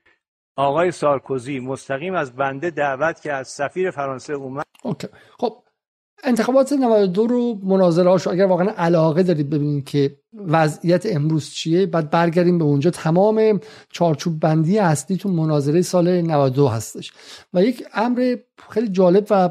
[0.55, 5.07] آقای سارکوزی مستقیم از بنده دعوت که از سفیر فرانسه اومد اوکی.
[5.39, 5.63] خب
[6.23, 10.15] انتخابات 92 رو مناظره هاشو اگر واقعا علاقه دارید ببینید که
[10.47, 12.89] وضعیت امروز چیه بعد برگردیم به اونجا.
[12.89, 13.59] تمام
[13.91, 17.13] چارچوب بندی اصلی تو مناظره سال 92 هستش.
[17.53, 18.35] و یک امر
[18.69, 19.49] خیلی جالب و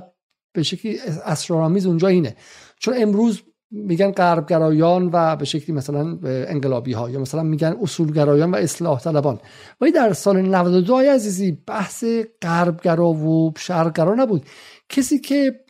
[0.52, 2.36] به شکلی اسرارآمیز اونجا اینه.
[2.78, 8.56] چون امروز میگن غربگرایان و به شکلی مثلا انقلابی ها یا مثلا میگن اصولگرایان و
[8.56, 9.40] اصلاح طلبان.
[9.80, 12.04] ولی در سال 92 های عزیزی بحث
[12.42, 14.46] غربگرا و شرقگرا نبود.
[14.88, 15.60] کسی که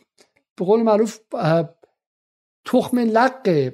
[0.59, 1.19] به قول معروف
[2.65, 3.73] تخم لق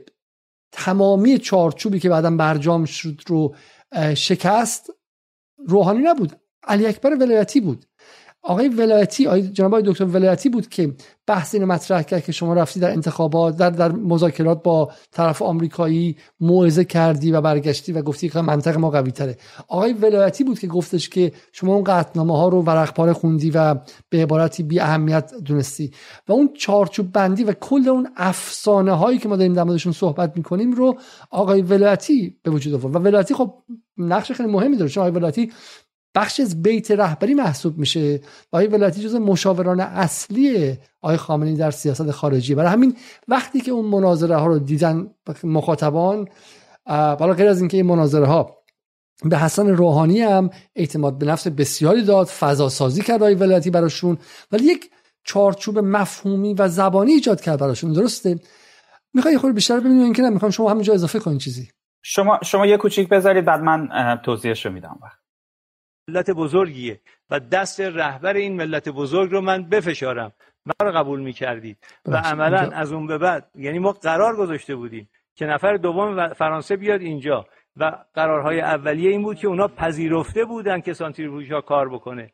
[0.72, 3.56] تمامی چارچوبی که بعدا برجام شد رو
[4.16, 4.90] شکست
[5.58, 6.32] روحانی نبود.
[6.64, 7.86] علی اکبر ولایتی بود.
[8.48, 10.96] آقای ولایتی آقای جناب آقای دکتر ولایتی بود که
[11.28, 16.18] بحث اینو مطرح کرد که شما رفتی در انتخابات در در مذاکرات با طرف آمریکایی
[16.40, 19.38] موعظه کردی و برگشتی و گفتی که منطق ما قوی تره.
[19.68, 23.76] آقای ولایتی بود که گفتش که شما اون قطنامه ها رو ورق پاره خوندی و
[24.10, 25.92] به عبارتی بی اهمیت دونستی.
[26.28, 30.38] و اون چارچوب بندی و کل اون افسانه هایی که ما داریم در موردشون صحبت
[30.38, 30.96] می‌کنیم رو
[31.32, 32.96] آقای ولایتی به وجود آورد.
[32.96, 33.54] و ولایتی خب
[33.98, 34.90] نقش خیلی مهمی داره.
[34.90, 35.52] چون آقای ولایتی
[36.16, 38.22] بخش از بیت رهبری محسوب میشه.
[38.52, 42.56] آقای ولایتی جز مشاوران اصلی آقای خامنه‌ای در سیاست خارجی.
[42.56, 42.98] برای همین
[43.28, 45.08] وقتی که اون مناظره ها رو دیدن
[45.44, 46.28] مخاطبان
[46.86, 48.58] بالا غیر از اینکه این مناظره ها
[49.24, 54.18] به حسن روحانی هم اعتماد به نفس بسیاری داد فضا سازی کرد آقای ولایتی براشون
[54.52, 54.90] ولی یک
[55.24, 57.94] چارچوب مفهومی و زبانی ایجاد کرد براشون.
[57.94, 58.40] درسته؟
[59.14, 61.70] می‌خوای خود بیشتر ببینیم اینکه می‌خوام شما همینجا اضافه کنین چیزی.
[62.04, 63.88] شما شما یه کوچیک بذارید بعد من
[64.26, 65.00] توضیحش رو میدم.
[65.02, 65.25] وقت
[66.08, 67.00] ملت بزرگیه
[67.30, 70.32] و دست رهبر این ملت بزرگ رو من بفشارم.
[70.66, 71.78] من رو قبول می‌کردید.
[72.06, 76.76] و عملا از اون به بعد یعنی ما قرار گذاشته بودیم که نفر دوم فرانسه
[76.76, 77.46] بیاد اینجا.
[77.78, 82.32] و قرارهای اولیه این بود که اونا پذیرفته بودن که سانتریفوژها کار بکنه.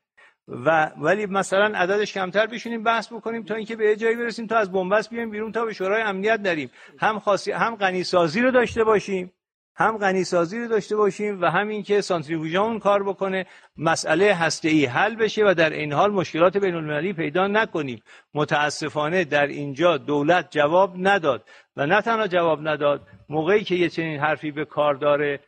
[0.48, 4.72] و ولی مثلا عددش کمتر بشینیم بحث بکنیم تا اینکه به جایی برسیم تا از
[4.72, 6.72] بنبست بیایم بیرون تا به شورای امنیت نریم.
[7.00, 9.32] هم خاصی هم غنی سازی رو داشته باشیم.
[9.76, 13.46] هم غنی سازی رو داشته باشیم و همین که سانتریفوژمون کار بکنه
[13.78, 18.04] مسئله هسته ای حل بشه و در این حال مشکلات بین المللی پیدا نکنیم.
[18.34, 21.44] متاسفانه در اینجا دولت جواب نداد
[21.76, 25.40] و نه تنها جواب نداد موقعی که یه چنین حرفی به کار داره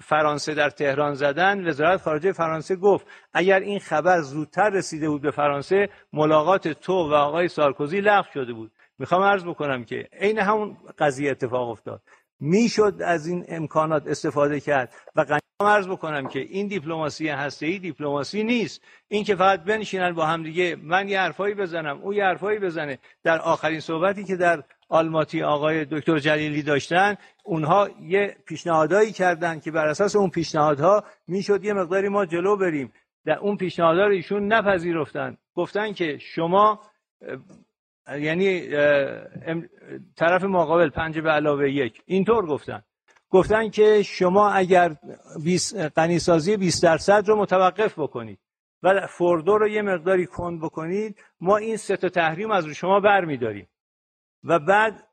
[0.00, 5.30] فرانسه در تهران زدن وزارت خارجه فرانسه گفت اگر این خبر زودتر رسیده بود به
[5.30, 8.72] فرانسه ملاقات تو و آقای سارکوزی لغو شده بود.
[8.98, 12.02] می‌خوام عرض بکنم که عین همون قضیه اتفاق افتاد.
[12.40, 14.94] می‌شد از این امکانات استفاده کرد.
[15.16, 17.30] و قنیم عرض بکنم که این دیپلماسی
[17.60, 18.82] ای دیپلماسی نیست.
[19.08, 22.98] این که فقط بنشینن با هم دیگه من یه حرفایی بزنم او یه حرفایی بزنه.
[23.22, 29.70] در آخرین صحبتی که در آلماتی آقای دکتر جلیلی داشتن اونها یه پیشنهادایی کردن که
[29.70, 32.92] بر اساس اون پیشنهادها می‌شد یه مقداری ما جلو بریم.
[33.24, 35.36] در اون پیشنهادها رو ایشون نپذیرفتن.
[35.54, 36.80] گفتن که شما
[38.08, 38.68] یعنی
[40.16, 42.02] طرف مقابل پنج به علاوه یک.
[42.06, 42.82] اینطور گفتن.
[43.30, 44.96] گفتن که شما اگر
[45.96, 48.38] غنیسازی 20 درصد رو متوقف بکنید
[48.82, 53.00] و فردو رو یه مقداری کند بکنید ما این سه تا تحریم از رو شما
[53.00, 53.68] برمیداریم.
[54.44, 55.08] و بعد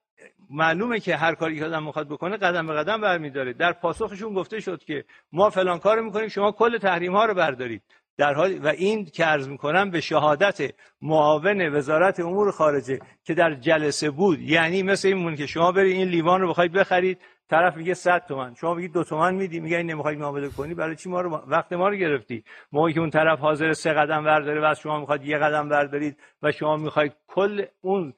[0.50, 3.54] معلومه که هر کاری که آدم می‌خواد بکنه قدم به قدم برمیداره.
[3.54, 7.84] در پاسخشون گفته شد که ما فلان کار می‌کنیم شما کل تحریم ها رو بردارید.
[8.18, 13.53] در حال و این که عرض می‌کنم به شهادت معاون وزارت امور خارجه که در
[13.53, 17.93] جلسه بود یعنی مثل این که شما برید این لیوان رو بخواید بخرید طرف میگه
[17.93, 21.22] 100 تومن شما میگید دو تومن میدی میگه این نمی‌خواید معامله کنی برای چی ما
[21.22, 24.80] رو وقت ما رو گرفتی؟ موقعی که اون طرف حاضر سه قدم برداره و از
[24.80, 28.14] شما می‌خواد یه قدم بردارید و شما می‌خواید کل اون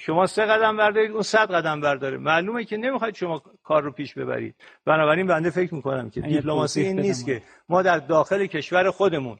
[0.00, 4.14] شما سه قدم بردارید اون صد قدم برداره معلومه که نمی‌خواید شما کار رو پیش
[4.14, 4.54] ببرید.
[4.84, 9.38] بنابراین بنده فکر می‌کنم که دیپلماسی این نیست که ما در داخل کشور خودمون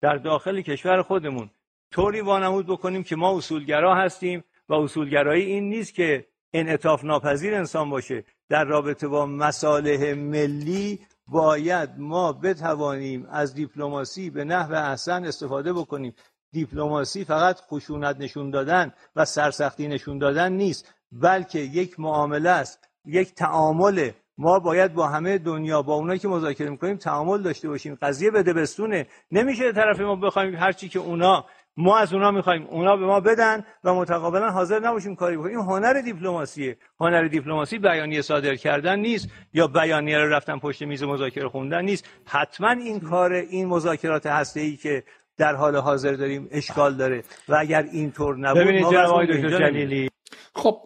[0.00, 1.50] در داخل کشور خودمون
[1.90, 7.90] طوری وانمود بکنیم که ما اصولگرا هستیم و اصولگرایی این نیست که انعطاف ناپذیر انسان
[7.90, 8.24] باشه.
[8.48, 16.14] در رابطه با مصالح ملی باید ما بتوانیم از دیپلماسی به نحو احسن استفاده بکنیم.
[16.52, 23.34] دیپلماسی فقط خشونت نشون دادن و سرسختی نشون دادن نیست بلکه یک معامله است یک
[23.34, 24.10] تعامل.
[24.38, 28.52] ما باید با همه دنیا با اونایی که مذاکره می‌کنیم تعامل داشته باشیم قضیه بده
[28.52, 31.44] بستونه نمیشه طرف ما بخوایم هر چی که اونا
[31.76, 35.60] ما از اونا می‌خوایم اونا به ما بدن و متقابلا حاضر نباشیم کاری بکنیم.
[35.60, 36.78] هنر دیپلماسیه.
[37.00, 42.04] هنر دیپلماسی بیانیه صادر کردن نیست یا بیانیه رو رفتن پشت میز مذاکره خوندن نیست.
[42.26, 45.04] حتما این کار این مذاکرات هسته ای که
[45.38, 47.24] در حال حاضر داریم اشکال داره.
[47.48, 50.10] و اگر اینطور نبود ببینید جناب دکتر جلیلی.
[50.54, 50.80] خب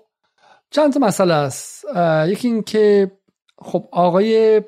[0.70, 1.84] چند تا مسئله است.
[2.26, 3.10] یکی این که
[3.58, 4.62] خب آقای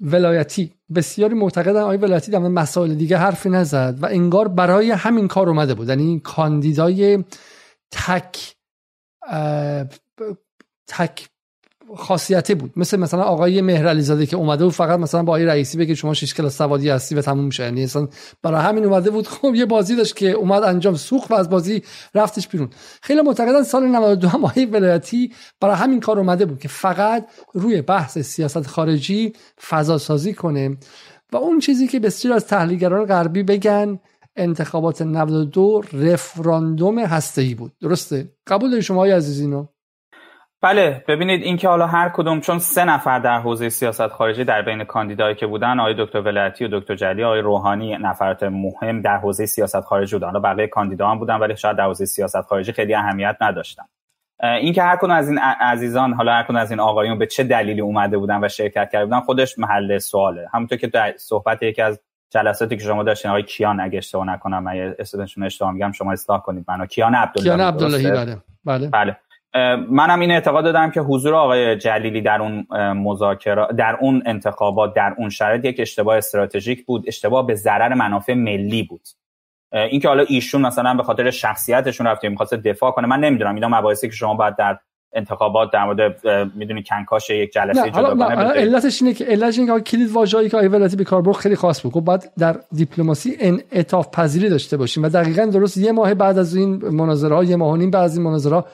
[0.00, 5.48] ولایتی بسیاری معتقدن آقای ولایتی در مسائل دیگه حرفی نزد و انگار برای همین کار
[5.48, 5.88] اومده بود.
[5.88, 7.24] یعنی کاندیدای
[7.92, 8.56] تک
[10.88, 11.28] تک
[11.94, 12.72] خاصیتی بود.
[12.76, 16.14] مثل مثلا آقای مهر زاده که اومده و فقط مثلا با آقای رئیسی بگه شما
[16.14, 17.62] شش کلاس سوادی هستی و تموم میشه.
[17.62, 18.08] یعنی اصلا
[18.42, 19.28] برای همین اومده بود.
[19.34, 21.82] خب یه بازی داشت که اومد انجام سوخت و از بازی
[22.14, 22.70] رفتش بیرون.
[23.02, 27.82] خیلی معتقدن سال 92 هم آقای ولایتی برای همین کار اومده بود که فقط روی
[27.82, 29.32] بحث سیاست خارجی
[29.68, 30.76] فضا سازی کنه
[31.32, 33.98] و اون چیزی که بسیار از تحلیلگران غربی بگن
[34.36, 37.72] انتخابات 92 رفراندوم هسته‌ای بود.
[37.80, 39.66] درسته؟ قبول داری شما عزیزینو؟
[40.64, 44.84] بله ببینید اینکه حالا هر کدوم چون سه نفر در حوزه سیاست خارجی در بین
[44.84, 49.46] کاندیدایی که بودن آقای دکتر ولایتی و دکتر جلی آقای روحانی نفرات مهم در حوزه
[49.46, 50.26] سیاست خارجی بودن.
[50.26, 53.82] حالا بقیه کاندیدا هم بودن ولی شاید در حوزه سیاست خارجی خیلی اهمیت نداشتن.
[54.42, 57.80] اینکه هر کدوم از این عزیزان حالا هر کدوم از این آقایون به چه دلیلی
[57.80, 60.48] اومده بودن و شرکت کرده بودن خودش محل سواله.
[60.52, 62.00] همونطور که در صحبت یکی از
[62.30, 66.40] جلساتی که شما داشتین آقای کیان اگه اشتباه نکنم من اسمشون اشتباه میگم شما اصلاح
[66.40, 66.86] کنید منو.
[66.86, 68.38] کیان عبدالله کیان عبداللهی بله.
[68.64, 68.88] بله.
[68.88, 69.16] بله.
[69.90, 75.14] منم این اعتقاد دادم که حضور آقای جلیلی در اون مذاکره در اون انتخابات در
[75.18, 79.08] اون شرایط یک اشتباه استراتژیک بود اشتباه به ضرر منافع ملی بود.
[79.72, 83.54] اینکه حالا ایشون مثلا به خاطر شخصیتشون رفته می‌خواست دفاع کنه من نمی‌دونم.
[83.54, 84.78] اینا مباحثی که شما باید در
[85.16, 86.26] انتخابات در مورد
[86.56, 90.96] می‌دونی کنکاش یک جلسه جداگانه علتش اینه که علتش اینه که کلید واژه‌ای که ولایتی
[90.96, 91.92] به کار برد خیلی خاص بود.
[91.92, 96.56] خب بعد در دیپلماسی انعطاف پذیری داشته باشیم و دقیقا درست یه ماه بعد از
[96.56, 98.64] این مناظره ها یه ماه و نیم بعد از این مناظره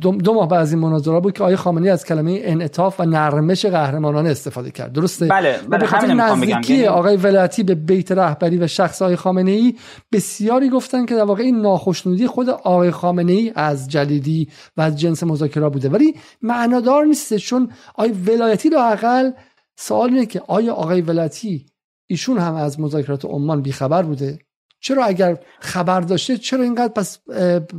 [0.00, 3.04] دو, دو ماه بعد از این مناظره بود که آیه خامنه‌ای از کلمه انعطاف و
[3.04, 4.92] نرمش قهرمانانه استفاده کرد.
[4.92, 9.74] درسته؟ بله بله همین نزدیکی یعنی آقای ولایتی به بیت رهبری و شخص آقای خامنه‌ای
[10.12, 15.22] بسیاری گفتن که در واقع این ناخشنودی خود آقای خامنه‌ای از جلیدی و از جنس
[15.22, 15.88] مذاکره بوده.
[15.88, 19.30] ولی معنادار نیست چون آقای ولایتی لاقل
[19.76, 21.66] سوال اینه که آیا آقای ولایتی
[22.06, 24.38] ایشون هم از مذاکرات عمان بیخبر بوده؟
[24.84, 27.18] چرا اگر خبر داشته چرا اینقدر پس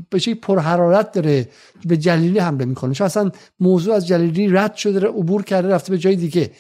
[0.10, 1.48] به شکل پرحرارت داره
[1.86, 5.98] به جلیلی حمله می‌کنه؟ چون اصلا موضوع از جلیلی رد شده عبور کرده رفته به
[5.98, 6.52] جای دیگه.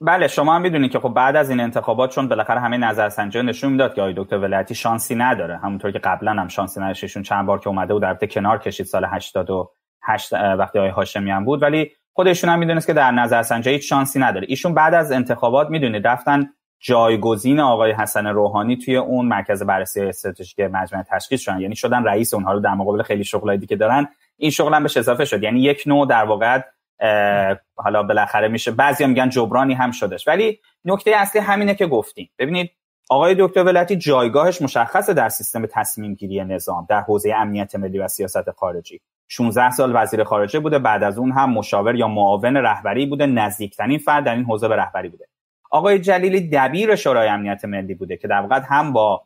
[0.00, 3.72] بله شما هم می‌دونید که خب بعد از این انتخابات چون بالاخره همه نظرسنجی نشون
[3.72, 5.58] می‌داد که آقای دکتر ولایتی شانسی نداره.
[5.58, 9.04] همونطور که قبلا هم شانسی نداشتشون چند بار که اومده بود در کنار کشید سال
[9.04, 11.62] 88 وقتی آقای هاشمی هم بود.
[11.62, 14.46] ولی خودشون هم می‌دونست که در نظرسنجی هیچ شانسی نداره.
[14.48, 16.48] ایشون بعد از انتخابات می‌دونید رفتن
[16.80, 21.60] جایگزین آقای حسن روحانی توی اون مرکز بررسی استراتژیک مجمع تشخیص شدن.
[21.60, 24.96] یعنی شدن رئیس اونها رو در مقابل خیلی شغلای دیگه دارن این شغل هم بهش
[24.96, 25.42] اضافه شد.
[25.42, 26.60] یعنی یک نوع در واقع
[27.76, 30.28] حالا بالاخره میشه بعضیا میگن جبرانی هم شدش.
[30.28, 32.30] ولی نکته اصلی همینه که گفتیم.
[32.38, 32.70] ببینید
[33.10, 38.08] آقای دکتر ولایتی جایگاهش مشخصه در سیستم تصمیم گیری نظام در حوزه امنیت ملی و
[38.08, 39.00] سیاست خارجی.
[39.28, 43.98] 16 سال وزیر خارجه بوده بعد از اون هم مشاور یا معاون رهبری بوده نزدیکترین
[43.98, 45.29] فرد در این حوزه به رهبری بوده.
[45.70, 49.22] آقای جلیلی دبیر شورای امنیت ملی بوده که در واقع هم با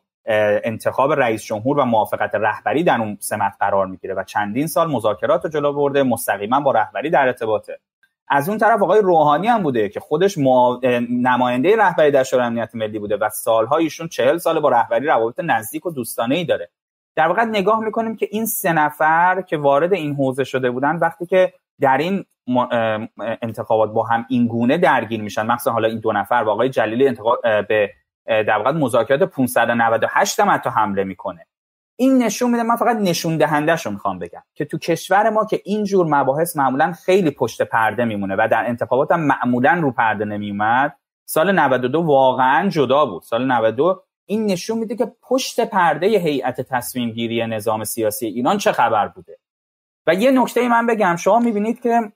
[0.63, 5.43] انتخاب رئیس جمهور و موافقت رهبری در اون سمت قرار می‌گیره و چندین سال مذاکرات
[5.43, 7.79] رو جلو برده مستقیما با رهبری در ارتباطه.
[8.27, 10.37] از اون طرف آقای روحانی هم بوده که خودش
[11.09, 15.39] نماینده رهبری در شورای امنیت ملی بوده و سالها ایشون چهل سال با رهبری روابط
[15.39, 16.69] نزدیک و دوستانه ای داره.
[17.15, 21.25] در واقع نگاه می‌کنیم که این سه نفر که وارد این حوزه شده بودن وقتی
[21.25, 22.25] که در این
[23.41, 25.45] انتخابات با هم این گونه درگیر میشن.
[25.45, 27.91] مخصوصا حالا این دو نفر با آقای جلیلی انتخاب به
[28.25, 31.45] در واقع مذاکرات 598 هم حتی حمله می‌کنه.
[31.97, 35.61] این نشون میده من فقط نشون دهندهش رو می‌خوام بگم که تو کشور ما که
[35.65, 40.25] این جور مباحث معمولا خیلی پشت پرده میمونه و در انتخابات هم معمولا رو پرده
[40.25, 43.21] نمیومد سال 92 واقعا جدا بود.
[43.21, 48.71] سال 92 این نشون میده که پشت پرده هیئت تصمیم گیری نظام سیاسی ایران چه
[48.71, 49.37] خبر بوده.
[50.07, 52.11] و یه نکته من بگم شما می‌بینید که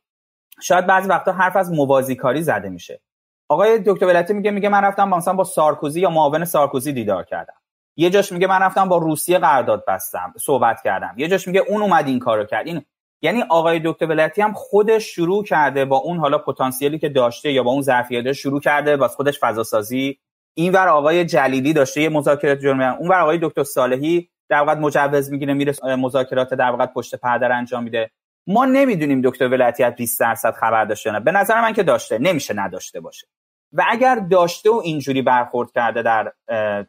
[0.62, 3.01] شاید بعضی وقتا حرف از موازی کاری زده میشه.
[3.49, 7.53] آقای دکتر ولایتی میگه میگه من رفتم مثلا با سارکوزی یا معاون سارکوزی دیدار کردم.
[7.97, 11.14] یه جاش میگه من رفتم با روسیه قرارداد بستم صحبت کردم.
[11.18, 12.68] یه جاش میگه اون اومد این کارو کرد.
[12.68, 12.86] این
[13.22, 17.64] یعنی آقای دکتر ولایتی هم خودش شروع کرده با اون حالا پتانسیلی که داشته یا
[17.64, 20.20] با اون ظرفیت شروع کرده واسه خودش فضا سازی
[20.53, 25.53] اینور آقای جلیلی داشته یه مذاکرات اون اونور آقای دکتر صالحی در واقع مجوز می‌گیره
[25.53, 28.12] میره مذاکرات در واقع پشت پرده انجام میده.
[28.48, 31.20] ما نمی‌دونیم دکتر ولایتی از 20 درصد خبر داشته نه.
[31.20, 32.18] به نظر من که داشته.
[32.18, 33.28] نمیشه نداشته باشه.
[33.74, 36.34] و اگر داشته و اینجوری برخورد کرده در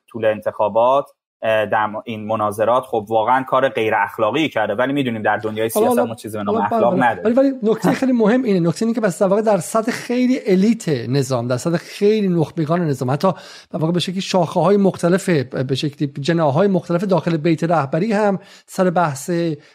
[0.09, 1.11] طول انتخابات
[1.43, 6.14] در این مناظرات خب واقعا کار غیر اخلاقی کرده ولی می‌دونیم در دنیای سیاست ما
[6.14, 7.22] چیزی به نام اخلاق نداره.
[7.22, 8.61] ولی ولی نکته خیلی مهم اینه.
[8.68, 13.11] نکته اینه که بس واقع در سطح خیلی الیت نظام در سطح خیلی نخبگان نظام
[13.11, 13.28] حتی
[13.72, 18.91] واقع به شکلی شاخه های مختلف به شکلی جناهای مختلف داخل بیت رهبری هم سر
[18.91, 19.30] بحث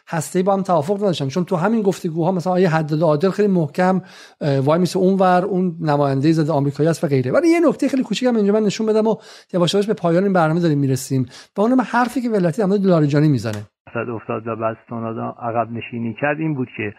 [0.07, 1.27] هسته با هم توافق نداشتن.
[1.27, 4.01] چون تو همین گفتگوها مثلا آیه حداد عادل خیلی محکم
[4.41, 7.31] وای میسه اونور اون نماینده زده آمریکایی است و غیره.
[7.31, 9.15] ولی یه نکته خیلی کوچیک هم اینجا من نشون بدم و
[9.53, 11.25] یواش به پایان این برنامه داریم می‌رسیم.
[11.57, 13.61] و اونم حرفی که ولایتی در مورد لاریجانی می‌زنه.
[14.09, 14.77] افتاد و بعد
[15.39, 16.39] عقب نشینی کرد.
[16.39, 16.93] این بود که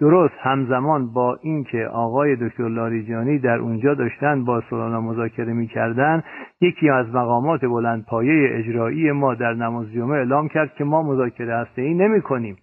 [0.00, 6.22] درست همزمان با اینکه آقای دکتر لاریجانی در اونجا داشتن با سولانا مذاکره می‌کردن
[6.60, 11.56] یکی از مقامات بلند پایه اجرایی ما در نماز جمعه اعلام کرد که ما مذاکره
[11.56, 12.56] هسته ای نمی کنیم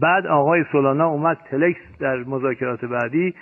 [0.00, 3.34] بعد آقای سولانا اومد تلکس در مذاکرات بعدی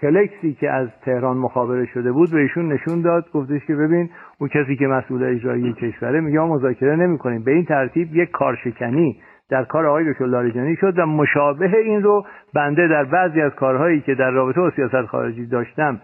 [0.00, 4.48] تلکسی که از تهران مخابره شده بود به ایشون نشون داد گفتش که ببین او
[4.48, 9.16] کسی که مسئول اجرایی کشوره میگه مذاکره نمی‌کنیم به این ترتیب یک کارشکنی
[9.50, 12.24] در کار آقای دکتر لاریجانی شد و مشابه این رو
[12.54, 16.00] بنده در بعضی از کارهایی که در رابطه با سیاست خارجی داشتم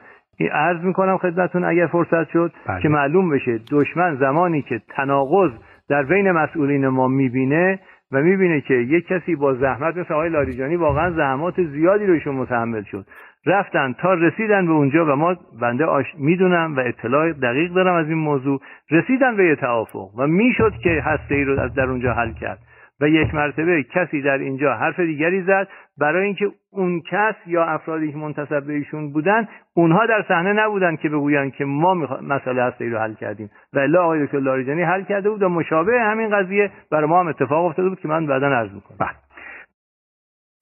[0.53, 2.83] عرض می‌کنم خدمتون اگر فرصت شد بله.
[2.83, 5.51] که معلوم بشه دشمن زمانی که تناقض
[5.89, 7.81] در بین مسئولین ما می‌بینه
[8.13, 12.35] و می‌بینه که یک کسی با زحمت مثل آقای لاریجانی واقعا زحمات زیادی رو ایشون
[12.35, 13.07] متحمل شد
[13.47, 16.07] رفتن تا رسیدن به اونجا و ما بنده آش...
[16.19, 21.03] می‌دونم و اطلاع دقیق دارم از این موضوع رسیدن به یه توافق و می‌شد که
[21.05, 22.59] هسته ای رو در اونجا حل کرد
[23.01, 25.69] و یک مرتبه کسی در اینجا حرف دیگری زد
[25.99, 30.97] برای اینکه اون کس یا افرادی که منتصب به ایشون بودن اونها در صحنه نبودن
[30.97, 34.83] که بگویند که ما مسئله هسته ای رو حل کردیم و الا آقای دکتر لاریجانی
[34.83, 38.27] حل کرده بود و مشابه همین قضیه برای ما هم اتفاق افتاده بود که من
[38.27, 39.26] بعدا عرض می‌کنم بله.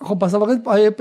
[0.00, 0.94] خب پس واقع آیه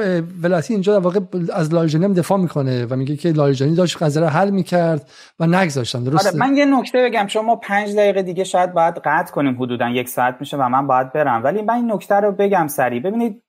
[0.44, 1.20] ولاتی اینجا واقع
[1.54, 6.04] از لاریجانی دفاع می‌کنه و میگه که لاریجانی داشت قضیه رو حل می‌کرد و نگذاشتن
[6.04, 9.90] درسته؟ آره من یه نکته بگم شما پنج دقیقه دیگه شاید باید قطع کنیم حدودا
[9.90, 11.44] یک ساعت میشه و من باید برم.
[11.44, 13.02] ولی من این نکته رو بگم سریع.
[13.02, 13.44] ببینید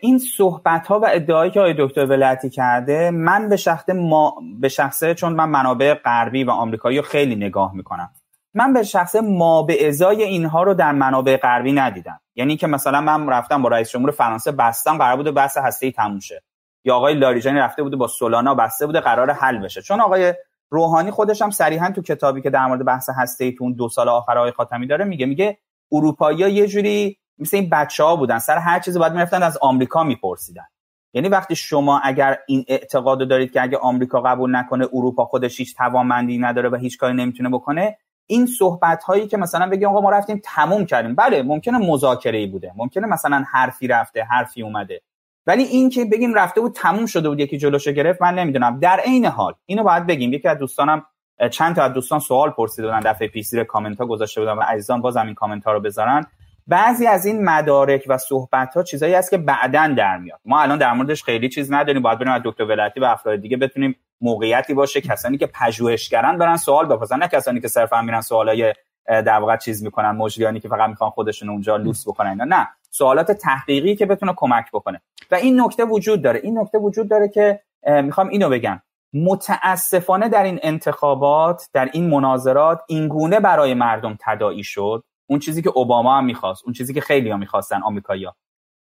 [0.00, 4.68] این صحبت ها و ادعایی که آقای دکتر ولایتی کرده من به شخص ما به
[4.68, 8.10] شخصه چون من منابع غربی و آمریکایی رو خیلی نگاه می‌کنم.
[8.54, 12.20] من به شخص ما به ازای اینها رو در منابع غربی ندیدم.
[12.36, 15.92] یعنی که مثلا من رفتم با رئیس جمهور فرانسه بستم قرار بود بحث هسته ای
[15.92, 16.42] تموم شه.
[16.84, 19.82] یا آقای لاریجانی رفته بوده با سولانا بسته بوده قرار حل بشه.
[19.82, 20.34] چون آقای
[20.70, 23.88] روحانی خودش هم صریحا تو کتابی که در مورد بحث هسته ای تو اون دو
[23.88, 25.58] سال آخر آقای خاتمی داره میگه میگه
[25.92, 28.38] اروپایی‌ها یه جوری مثل این بچه ها بودن.
[28.38, 30.66] سر هر چیزی باید می‌رفتن از آمریکا میپرسیدن.
[31.12, 35.76] یعنی وقتی شما اگر این اعتقاد دارید که اگه آمریکا قبول نکنه اروپا خودش هیچ
[35.76, 40.10] توانمندی نداره و هیچ کاری نمی‌تونه بکنه این صحبت هایی که مثلا بگیم آقا ما
[40.10, 41.14] رفتیم تموم کردیم.
[41.14, 42.72] بله ممکنه مذاکره ای بوده.
[42.76, 45.02] ممکنه مثلا حرفی رفته حرفی اومده.
[45.46, 48.80] ولی این که بگیم رفته بود تموم شده بود یکی جلوشو گرفت من نمی‌دونم.
[48.80, 50.32] در عین حال اینو باید بگیم.
[50.32, 51.06] یکی از دوستانم
[51.50, 54.60] چند تا از دوستان سوال پرسیده بودن دفعه پیش زیر کامنت ها گذاشته بودن و
[54.60, 56.26] عزیزان بازم این کامنت ها رو بذارن.
[56.66, 60.40] بعضی از این مدارک و صحبت ها چیزایی هست که بعدا در میاد.
[60.44, 62.02] ما الان در موردش خیلی چیز نداریم.
[62.02, 66.56] باید بریم از دکتر ولایتی و افراد دیگه بتونیم موقعیتی باشه کسانی که پژوهشگرن برن
[66.56, 68.74] سوال بپرسن نه کسانی که صرفا میرن سوالای
[69.06, 72.44] در واقع چیز می‌کنن مجریانی که فقط می‌خوان خودشون اونجا لوس بکنن اینا.
[72.44, 75.00] نه سوالات تحقیقی که بتونه کمک بکنه.
[75.30, 76.40] و این نکته وجود داره.
[76.42, 77.60] این نکته وجود داره که
[78.02, 78.82] می‌خوام اینو بگم.
[79.14, 85.04] متاسفانه در این انتخابات در این مناظرات اینگونه برای مردم تداعی شد.
[85.26, 88.36] اون چیزی که اوباما هم می‌خواست اون چیزی که خیلی ها می‌خواستن آمریکایی‌ها.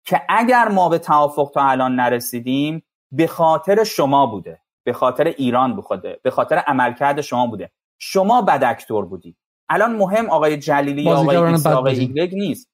[0.05, 4.59] که اگر ما به توافق تا الان نرسیدیم به خاطر شما بوده.
[4.85, 7.71] به خاطر ایران بخوده به خاطر عملکرد شما بوده.
[7.99, 9.37] شما بدکتور بودید
[9.69, 12.69] الان مهم آقای جلیلی یا آقای آقای نیست.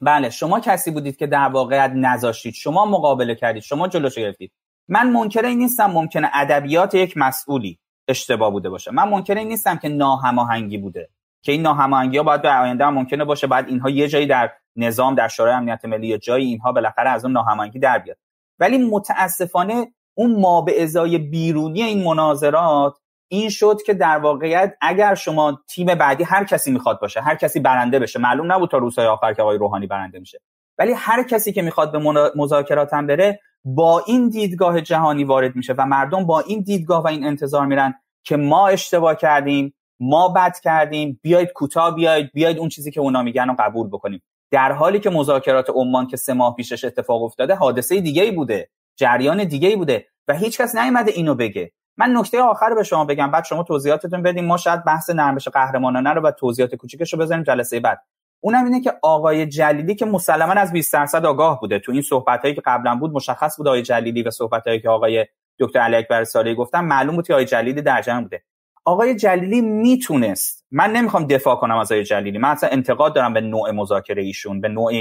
[0.00, 2.54] بله شما کسی بودید که در واقعیت نذاشتید.
[2.54, 3.62] شما مقابله کردید.
[3.62, 4.52] شما جلوش گرفتید.
[4.88, 7.78] من منکر این نیستم ممکنه ادبیات یک مسئولی
[8.08, 8.90] اشتباه بوده باشه.
[8.90, 11.08] من منکر این نیستم که ناهماهنگی بوده.
[11.42, 13.46] که این ناهماهنگی ها باید به آینده هم ممکنه باشه.
[13.46, 17.24] بعد اینها یه جایی در نظام در شورای امنیت ملی یا جایی اینها بالاخره از
[17.24, 18.16] اون ناهماهنگی در بیاد.
[18.58, 22.98] ولی متاسفانه اون ما به ازای بیرونی این مناظرات
[23.28, 27.60] این شد که در واقعیت اگر شما تیم بعدی هر کسی می‌خواد باشه هر کسی
[27.60, 30.40] برنده بشه معلوم نبود تا روزهای آخر که آقای روحانی برنده میشه
[30.78, 35.74] ولی هر کسی که می‌خواد به مذاکرات هم بره با این دیدگاه جهانی وارد میشه
[35.78, 37.94] و مردم با این دیدگاه و این انتظار میرن
[38.24, 43.22] که ما اشتباه کردیم ما بد کردیم بیاید کوتاه بیاید بیاید اون چیزی که اونا
[43.22, 44.22] میگن رو قبول بکنیم.
[44.50, 48.68] در حالی که مذاکرات عمان که سه ماه پیشش اتفاق افتاده حادثه دیگه ای بوده.
[48.96, 51.72] جریان دیگه بوده و هیچ کس نیومده اینو بگه.
[51.96, 56.10] من نکته آخر به شما بگم بعد شما توضیحاتتون بدیم ما شاید بحث نرمش قهرمانانه
[56.10, 58.02] رو و توضیحات کوچیکش رو بذاریم جلسه بعد.
[58.40, 61.78] اونم اینه که آقای جلیلی که مسلما از 20 درصد آگاه بوده.
[61.78, 65.26] تو این صحبتایی که قبلا بود مشخص بود آقای جلیلی و صحبتایی که آقای
[65.58, 68.42] دکتر علی اکبر سالی گفتن معلوم بود که آقای جلیلی در جمع بوده.
[68.84, 72.38] آقای جلیلی می‌تونست من نمی‌خوام دفاع کنم از آقای جلیلی.
[72.38, 74.92] من اصلا انتقاد دارم به نوع مذاکره ایشون به نوع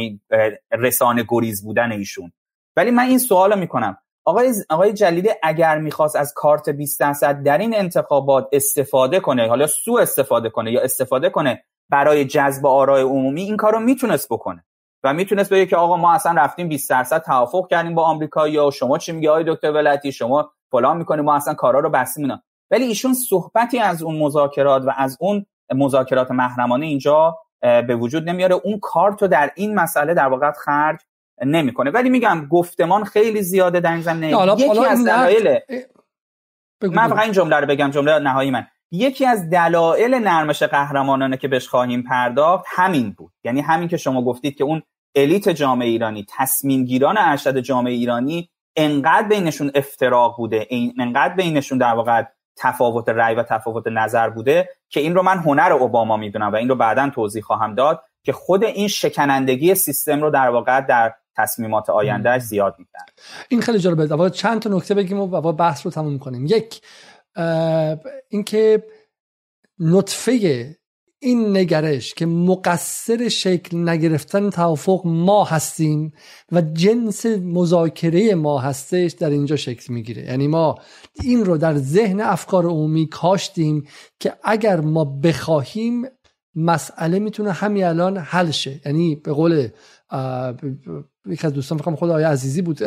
[0.72, 2.32] رسانه گریز بودن ایشون.
[2.76, 3.98] ولی من این سوال می‌کنم.
[4.26, 9.68] آقای آقای جلیلی اگر می‌خواست از کارت 20 درصد در این انتخابات استفاده کنه حالا
[9.68, 14.66] سو استفاده کنه یا استفاده کنه برای جذب آرای عمومی این کارو می‌تونست بکنه.
[15.04, 18.72] و می‌تونست بگه که آقا ما اصلا رفتیم 20 درصد توافق کردیم با آمریکا یا
[18.72, 22.42] شما چی میگه آقای دکتر ولتی شما فلان می‌کنیم ما اصلا کارا رو بستیم
[22.72, 25.46] ولی ایشون صحبتی از اون مذاکرات و از اون
[25.76, 28.56] مذاکرات محرمانه اینجا به وجود نمیاره.
[28.56, 31.00] اون کارت رو در این مسئله در واقع خرج
[31.44, 31.92] نمی‌کنه.
[31.92, 34.54] ولی میگم گفتمان خیلی زیاده در این زمینه.
[34.58, 35.60] یکی از دلایل
[36.82, 38.68] من فقط این جمله رو بگم جمله نهایی من.
[38.92, 43.34] یکی از دلایل نرمش قهرمانانه که بهش خواهیم پرداخت همین بود.
[43.44, 44.82] یعنی همین که شما گفتید که اون
[45.16, 50.68] الیت جامعه ایرانی تصمیم گیران ارشد جامعه ایرانی انقدر بینشون افتراق بوده
[51.00, 52.24] انقدر بینشون در واقع
[52.58, 56.70] تفاوت رأی و تفاوت نظر بوده که این رو من هنر اوباما می‌دونم و این
[56.70, 61.90] رو بعدا توضیح خواهم داد که خود این شکنندگی سیستم رو در واقع در تصمیمات
[61.90, 63.06] آینده زیاد می‌کنه
[63.50, 66.46] این خیلی جالبه چند تا نکته بگیم و بحث رو تموم کنیم.
[66.46, 66.82] یک
[68.30, 68.84] اینکه
[69.80, 70.76] نطفه
[71.24, 76.14] این نگرش که مقصر شکل نگرفتن توافق ما هستیم
[76.52, 80.24] و جنس مذاکره ما هستش در اینجا شکل می‌گیره.
[80.24, 80.76] یعنی ما
[81.14, 83.88] این رو در ذهن افکار عمومی کاشتیم
[84.20, 86.06] که اگر ما بخواهیم
[86.56, 88.80] مسئله می‌تونه همین الان حل شه.
[88.86, 89.68] یعنی به قول
[91.26, 92.80] یک از دوستان فکرم خود آیا عزیزی بود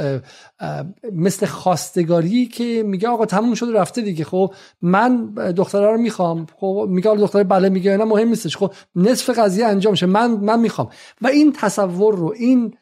[1.12, 4.24] مثل خواستگاری که میگه آقا تموم شده رفته دیگه.
[4.24, 6.46] خب من دختره رو می‌خوام.
[6.56, 8.56] خب میگه دختره بله میگه نه مهم نیستش.
[8.56, 10.88] خب نصف قضیه انجام شه من من می‌خوام.
[11.22, 12.74] و این تصور رو این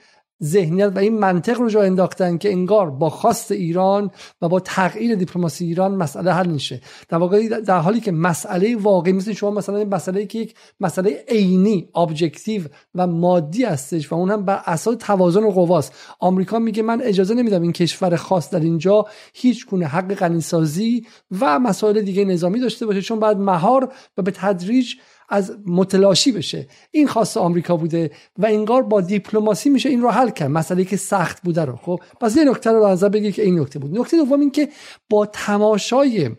[0.45, 4.11] ذهنیت و این منطق رو جا انداختن که انگار با خواست ایران
[4.43, 6.81] و با تغییر دیپلماسی ایران مسئله حل میشه.
[7.09, 11.89] در واقع در حالی که مسئله واقعی مثل شما مثلا مسئله که یک مسئله عینی
[11.95, 12.63] objective
[12.95, 15.95] و مادی هستش و اون هم بر اساس توازن قواست.
[16.21, 21.07] آمریکا میگه من اجازه نمیدم این کشور خاص در اینجا هیچ گونه حق غنیسازی
[21.41, 24.95] و مسائل دیگه نظامی داشته باشه چون بعد مهار و به تدریج
[25.33, 26.67] از متلاشی بشه.
[26.91, 30.51] این خاص آمریکا بوده و انگار با دیپلماسی میشه این رو حل کرد.
[30.51, 31.77] مسئله که سخت بوده رو.
[31.77, 33.99] خب پس یه نکته رو نظر بگی که این نکته بود.
[33.99, 34.69] نکته دوم این که
[35.11, 36.31] با تماشای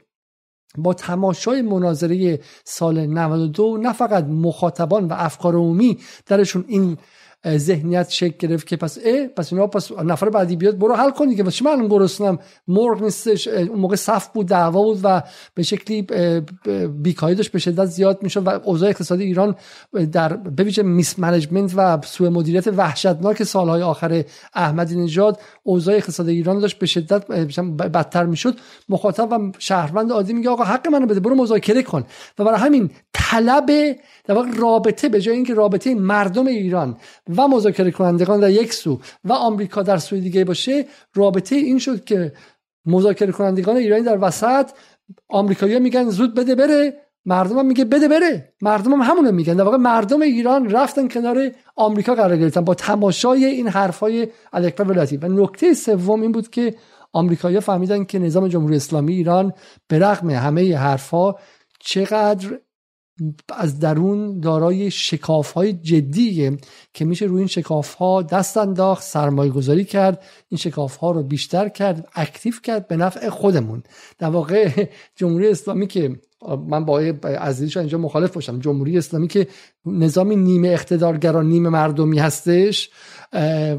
[0.77, 6.97] با تماشای مناظره سال 92 نه فقط مخاطبان و افکار عمومی درشون این
[7.47, 11.35] ذهنیت شکل گرفت که پس اه پس اینا پس نفر بعدی بیاد برو حل کنی
[11.35, 15.23] که چی من گرسنم مرغ نیستش اون موقع صف بود دعوا بود و
[15.53, 16.07] به شکلی
[17.01, 19.55] بیکاری داشت به شدت زیاد می‌شد و اوضاع اقتصادی ایران
[20.11, 24.23] در بویژه میس منیجمنت و سوء مدیریت وحشتناک سالهای آخر
[24.53, 27.27] احمدی نژاد اوضاع اقتصادی ایران داشت به شدت
[27.71, 28.55] بدتر می‌شد.
[28.89, 32.03] مخاطب و شهروند عادی میگه آقا حق منو بده برو مذاکره کن.
[32.39, 33.69] و برای همین طلب
[34.24, 36.97] در واقع رابطه به جای اینکه رابطه مردم ایران
[37.38, 42.03] و مذاکره کنندگان در یک سو و آمریکا در سوی دیگه باشه رابطه این شد
[42.03, 42.34] که
[42.86, 44.69] مذاکره کنندگان ایرانی در وسط
[45.30, 48.53] آمریکایی‌ها میگن زود بده بره مردم هم میگه بده بره.
[48.61, 49.53] مردم هم همونو میگن.
[49.53, 52.61] در واقع مردم ایران رفتن کنار آمریکا قرار گرفتن.
[52.61, 55.17] با تماشای این حرفای الاکبر ولایتی.
[55.17, 56.76] و نکته سوم این بود که
[57.13, 59.53] آمریکایی‌ها فهمیدن که نظام جمهوری اسلامی ایران
[59.88, 61.39] به رغم همه حرفها
[61.80, 62.59] چقدر
[63.57, 66.57] از درون دارای شکاف های جدیه
[66.93, 71.24] که میشه روی این شکاف ها دست انداخت سرمایه گذاری کرد این شکاف ها رو
[71.24, 73.84] بیشتر کرد اکتیو کرد به نفع خودمون.
[74.20, 76.20] در واقع جمهوری اسلامی که
[76.68, 78.59] من با عزیزش اینجا مخالف باشم.
[78.59, 79.47] جمهوری اسلامی که
[79.86, 82.89] نظامی نیمه اقتدارگرا نیمه مردمی هستش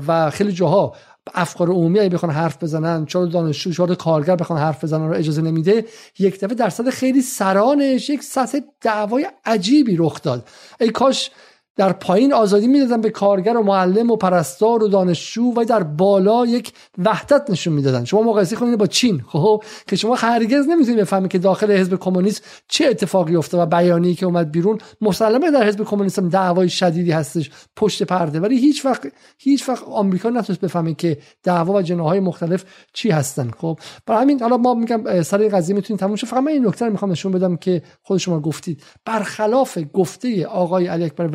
[0.07, 0.97] و خیلی جاها
[1.35, 5.43] افکار عمومی اگه بخوان حرف بزنن چرا دانشجو چرا کارگر بخوان حرف بزنن رو اجازه
[5.43, 5.85] نمیده
[6.19, 10.49] یک دفعه درصد خیلی سرانش یک سطح دعوای عجیبی رخ داد.
[10.81, 11.31] ای کاش
[11.77, 16.47] در پایین آزادی می‌دادن به کارگر و معلم و پرستار و دانشجو و در بالا
[16.47, 18.05] یک وحدت نشون می‌دادن.
[18.05, 22.45] شما مقایسه کنید با چین خب؟ که شما هرگز نمی‌تونید بفهمید که داخل حزب کمونیست
[22.69, 27.11] چه اتفاقی افتاد و بیانیه‌ای که اومد بیرون مسلمه در حزب کمونیست هم دعوای شدیدی
[27.11, 28.41] هستش پشت پرده.
[28.41, 33.51] ولی هیچ وقت هیچ وقت آمریکا نتونست بفهمه که دعوا و جناهای مختلف چی هستن
[33.51, 36.85] خب؟ برای همین حالا ما میگم سر این قضیه می‌تونید تموم فقط من این نکته
[36.85, 38.83] رو می‌خوام نشون بدم که خود شما گفتید.
[39.05, 41.27] برخلاف گفته آقای علی اکبر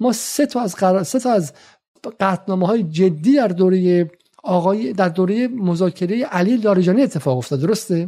[0.00, 1.52] ما سه تا از قرار سه تا از
[2.20, 4.10] قطنامه های جدی در دوره
[4.44, 8.06] آقای در دوره مذاکره علی لاریجانی اتفاق افتاد درسته؟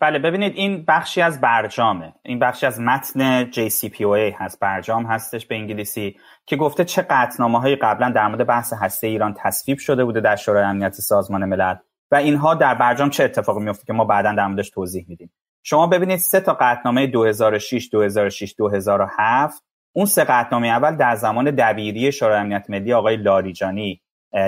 [0.00, 2.12] بله ببینید این بخشی از برجامه.
[2.22, 7.76] این بخشی از متن JCPOA هست برجام هستش به انگلیسی که گفته چه قطنامه های
[7.76, 11.74] قبلا در مورد بحث هسته ایران تصویب شده بوده در شورای امنیت سازمان ملل
[12.10, 15.32] و اینها در برجام چه اتفاقی میفته که ما بعدا در موردش توضیح میدیم.
[15.62, 19.65] شما ببینید سه تا قطنامه 2006 2006 2007
[19.96, 24.00] اون سه قطنامه اول در زمان دبیری شورای امنیت ملی آقای لاریجانی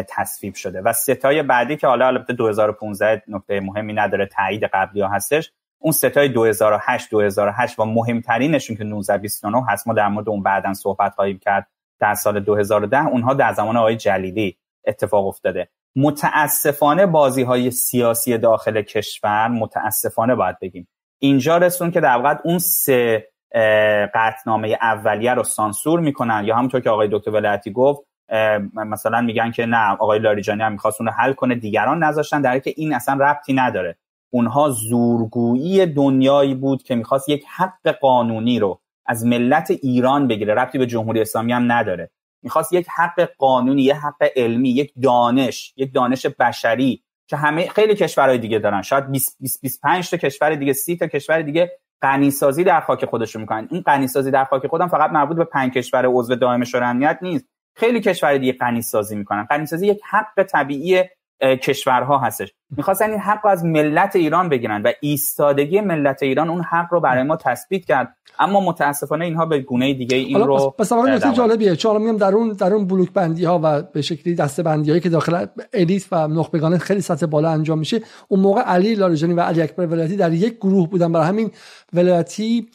[0.09, 5.09] تصویب شده و ستای بعدی که حالا البته 2015 نکته مهمی نداره تایید قبلی ها
[5.09, 10.75] هستش اون ستای 2008 2008 و مهمترینشون که 1929 هست ما در مورد اون بعدا
[10.75, 11.67] صحبت خواهیم کرد
[12.01, 15.69] در سال 2010 اونها در زمان آقای جلیلی اتفاق افتاده.
[15.97, 20.89] متاسفانه بازی های سیاسی داخل کشور متاسفانه باید بگیم.
[21.19, 23.29] اینجا رسون که در واقع اون سه
[24.15, 26.43] قطنامه اولیه رو سانسور می‌کنن.
[26.45, 28.03] یا همونطور که آقای دکتر ولایتی گفت
[28.75, 32.75] مثلا میگن که نه آقای لاریجانی هم می‌خواست اون حل کنه دیگران نذاشتن در که
[32.77, 33.99] این اصلا ربطی نداره.
[34.31, 40.55] اونها زورگویی دنیایی بود که می‌خواست یک حق قانونی رو از ملت ایران بگیره.
[40.55, 42.11] ربطی به جمهوری اسلامی هم نداره.
[42.43, 47.95] می‌خواست یک حق قانونی یک حق علمی یک دانش یک دانش بشری که همه خیلی
[47.95, 48.83] کشورهای دیگه دارن.
[48.83, 51.71] شاید 20 25 تا کشور دیگه 30 تا کشور دیگه
[52.03, 53.69] غنیسازی در خاک خودشون می‌کنن.
[53.71, 57.47] این غنیسازی در خاک خودم فقط مربوط به پنج کشور عضو دائم شورای امنیت نیست.
[57.77, 59.45] خیلی کشور دیگه غنیسازی می‌کنن.
[59.45, 61.05] غنیسازی یک حق طبیعی
[61.41, 62.53] کشورها هستش.
[62.77, 67.01] می‌خواستن این حق رو از ملت ایران بگیرن و ایستادگی ملت ایران اون حق رو
[67.01, 68.15] برای ما تثبیت کرد.
[68.41, 71.77] اما متاسفانه اینها به گونه دیگه این رو پس نکته جالبیه.
[71.77, 75.01] چون میگم در اون در اون بلوک بندی ها و به شکلی دسته بندی هایی
[75.01, 79.41] که داخل الیت و نخبگان خیلی سطح بالا انجام میشه اون موقع علی لاریجانی و
[79.41, 81.13] علی اکبر ولایتی در یک گروه بودن.
[81.13, 81.51] برای همین
[81.93, 82.69] ولایتی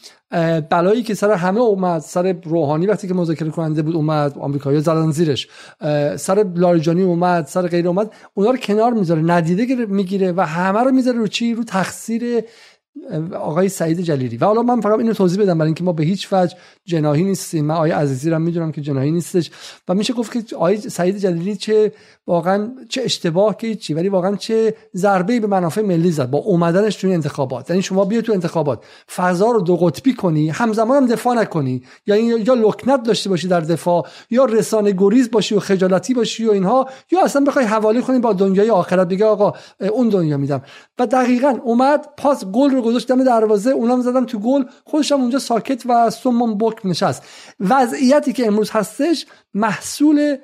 [0.69, 5.11] بلایی که سر همه اومد سر روحانی وقتی که مذاکره کننده بود اومد آمریکایی زدن
[5.11, 5.47] زیرش.
[6.15, 9.21] سر لاریجانی اومد سر غیر اومد اونا رو کنار می‌ذاره.
[9.21, 12.43] ندیده می‌گیره و همه رو می‌ذاره رو چی؟ رو تقصیر
[13.39, 14.37] آقای سعید جلیلی.
[14.37, 17.65] و حالا من فقط اینو توضیح بدم برای اینکه ما به هیچ وجه جناهی نیستیم.
[17.65, 19.51] من آقای عزیزی رو می‌دونم که جناهی نیستش.
[19.87, 21.91] و میشه گفت که آقای سعید جلیلی چه
[22.27, 26.95] واقعا چه اشتباه که چی ولی واقعا چه ضربه به منافع ملی زد با اومدنش
[26.95, 27.69] تو انتخابات.
[27.69, 28.83] یعنی شما بیا تو انتخابات.
[29.15, 31.83] فضا رو دو قطبی کنی همزمان هم دفاع نکنی.
[32.05, 36.51] یا یا لکنت داشته باشی در دفاع یا رسانه گریز باشی و خجالتی باشی و
[36.51, 39.07] اینها یا اصلا بخوای حواله کنی با دنیای آخرت.
[39.07, 39.53] بگه آقا
[39.91, 40.61] اون دنیا میدم.
[40.99, 45.21] و دقیقا اومد پاس گل رو گذاشت دم دروازه اونم زدم تو گل خودش هم
[45.21, 47.23] اونجا ساکت و سمم بک نشست.
[47.59, 50.37] وضعیتی که امروز هستش محصول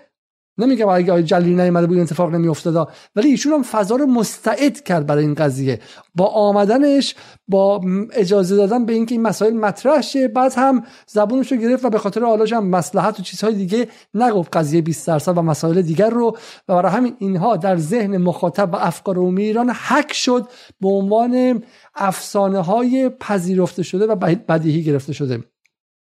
[0.59, 2.89] نمیگم اگه آقای جلیلی نیومده بود اتفاق نمیافتاد.
[3.15, 5.79] ولی ایشون هم فضا رو مستعد کرد برای این قضیه.
[6.15, 7.15] با آمدنش
[7.47, 7.81] با
[8.13, 11.97] اجازه دادن به اینکه این مسائل مطرح شه بعد هم زبونش رو گرفت و به
[11.99, 14.57] خاطر حالاش هم مصلحت و چیزهای دیگه نگفت.
[14.57, 16.37] قضیه 20 درصد و مسائل دیگر رو.
[16.67, 20.47] و برای همین اینها در ذهن مخاطب و افکار عمومی ایران حک شد
[20.81, 21.63] به عنوان
[21.95, 24.15] افسانه های پذیرفته شده و
[24.47, 25.43] بدیهی گرفته شده.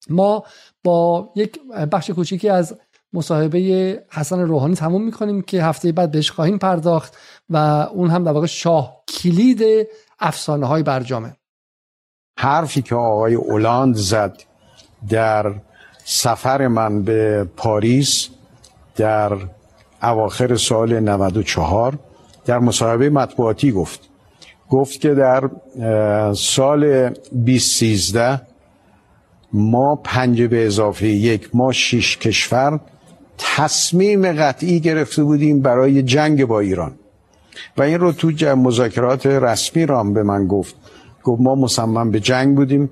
[0.09, 0.43] ما
[0.83, 1.59] با یک
[1.91, 2.75] بخش کوچیکی از
[3.17, 3.59] مصاحبه
[4.11, 7.17] حسن روحانی تموم می‌کنیم که هفته بعد بهش خواهیم پرداخت
[7.49, 7.57] و
[7.93, 9.87] اون هم در واقع شاه کلید
[10.19, 11.35] افسانه های برجامه.
[12.39, 14.43] حرفی که آقای اولاند زد
[15.09, 15.53] در
[16.05, 18.27] سفر من به پاریس
[18.95, 19.37] در
[20.03, 21.99] اواخر سال 94
[22.45, 23.99] در مصاحبه مطبوعاتی گفت.
[24.69, 25.49] گفت که در
[26.33, 28.41] سال 2013
[29.53, 32.79] ما پنج به اضافه یک ما شش کشور
[33.37, 36.95] تصمیم قطعی گرفته بودیم برای جنگ با ایران.
[37.77, 40.75] و این رو تو مذاکرات رسمی رام به من گفت.
[41.23, 42.89] گفت ما مصمم به جنگ بودیم.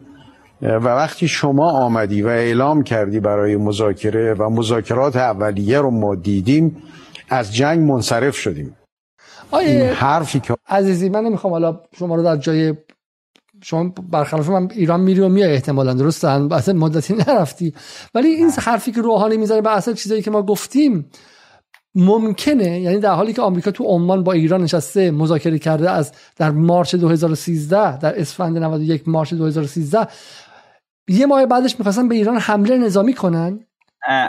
[0.62, 6.84] و وقتی شما آمدی و اعلام کردی برای مذاکره و مذاکرات اولیه رو ما دیدیم
[7.30, 8.76] از جنگ منصرف شدیم.
[9.54, 12.74] این حرفی که عزیزی من نمی‌خوام حالا شما رو در جای
[13.66, 17.74] شما برخلاف من ایران میری و میای احتمالا درست اصلا مدتی نرفتی.
[18.16, 21.05] ولی این حرفی که روحانی می‌زنه به اصل چیزایی که ما گفتیم
[21.95, 26.51] ممکنه یعنی در حالی که آمریکا تو عمان با ایران نشسته مذاکره کرده از در
[26.51, 30.07] مارچ 2013 در اسفند 91 مارچ 2013
[31.07, 33.59] یه ماه بعدش می‌خواستن به ایران حمله نظامی کنن.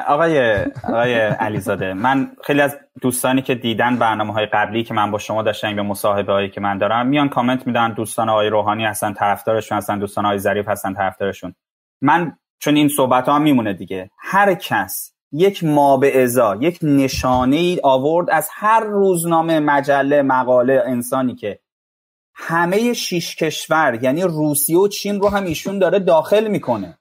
[0.07, 5.19] آقای آقای علیزاده من خیلی از دوستانی که دیدن برنامه های قبلی که من با
[5.19, 9.13] شما داشتم یا مصاحبه هایی که من دارم میان کامنت میدن دوستان آقای روحانی هستن
[9.13, 11.55] طرفدارشون هستن دوستان آقای ظریف هستن طرفدارشون.
[12.01, 17.57] من چون این صحبت ها میمونه دیگه هر کس یک ما به ازا یک نشانه
[17.57, 21.61] ای آورد از هر روزنامه مجله مقاله انسانی که
[22.35, 26.99] همه شیش کشور یعنی روسیه و چین رو هم ایشون داره داخل می‌کنه.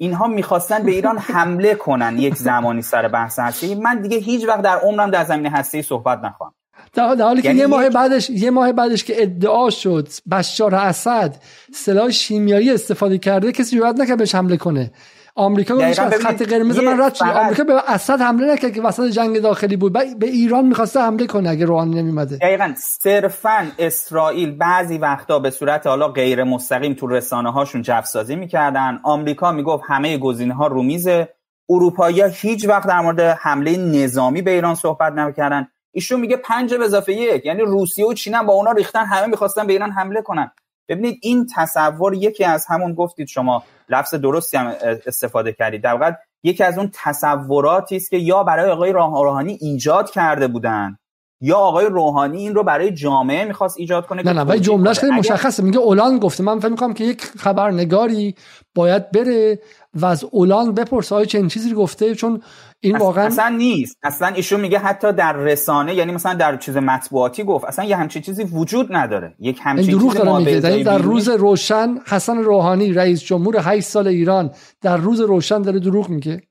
[0.00, 3.74] اینها می‌خواستن به ایران حمله کنن یک زمانی سر بحث هستی.
[3.74, 6.54] من دیگه هیچ وقت در عمرم در زمین هستی صحبت نخواهم
[6.92, 11.36] در حالی که یعنی یه ماه بعدش یه ماه بعدش که ادعا شد بشار اسد
[11.74, 14.90] سلاح شیمیایی استفاده کرده کسی جرئت نکرد بهش حمله کنه.
[15.34, 19.38] آمریکا گفت از خط قرمز من رد آمریکا به اسد حمله نکرد که وسط جنگ
[19.38, 19.92] داخلی بود.
[19.92, 25.86] به ایران می‌خواسته حمله کنه اگه روحانی نمیمده دقیقا صرفا اسرائیل بعضی وقتا به صورت
[25.86, 29.00] حالا غیر مستقیم تو رسانه هاشون جفسازی می‌کردن.
[29.02, 31.28] آمریکا می‌گفت همه گزینه ها رو میزه.
[31.68, 35.68] اروپایی هیچ وقت در مورد حمله نظامی به ایران صحبت نمی‌کردن.
[35.92, 39.26] ایشون میگه پنج به اضافه یک یعنی روسیه و چین هم با اونا ریختن همه
[39.26, 40.50] می‌خواستن به ایران حمله کنن.
[40.90, 44.74] ببینید این تصور یکی از همون گفتید شما لفظ درستی هم
[45.06, 45.82] استفاده کردید.
[45.82, 46.12] در واقع
[46.42, 50.96] یکی از اون تصوراتی است که یا برای آقای روحانی ایجاد کرده بودن
[51.40, 55.12] یا آقای روحانی این رو برای جامعه می‌خواست ایجاد کنه نه نه ولی جملهش خیلی
[55.12, 55.62] مشخصه.
[55.62, 56.42] میگه اولان گفته.
[56.42, 58.34] من فکر می‌کنم که یک خبرنگاری
[58.74, 59.58] باید بره
[59.94, 62.42] و از اولان بپرسه آیا چنین چیزی گفته چون
[62.80, 63.96] این واقعا اصلا نیست.
[64.02, 68.22] اصلا ایشون میگه حتی در رسانه یعنی مثلا در چیز مطبوعاتی گفت اصلا یه همچین
[68.22, 69.34] چیزی وجود نداره.
[69.38, 70.70] یک همچین دروغ داره میگه.
[70.70, 75.78] یعنی در روز روشن حسن روحانی رئیس جمهور 8 سال ایران در روز روشن داره
[75.78, 76.42] دروغ میگه.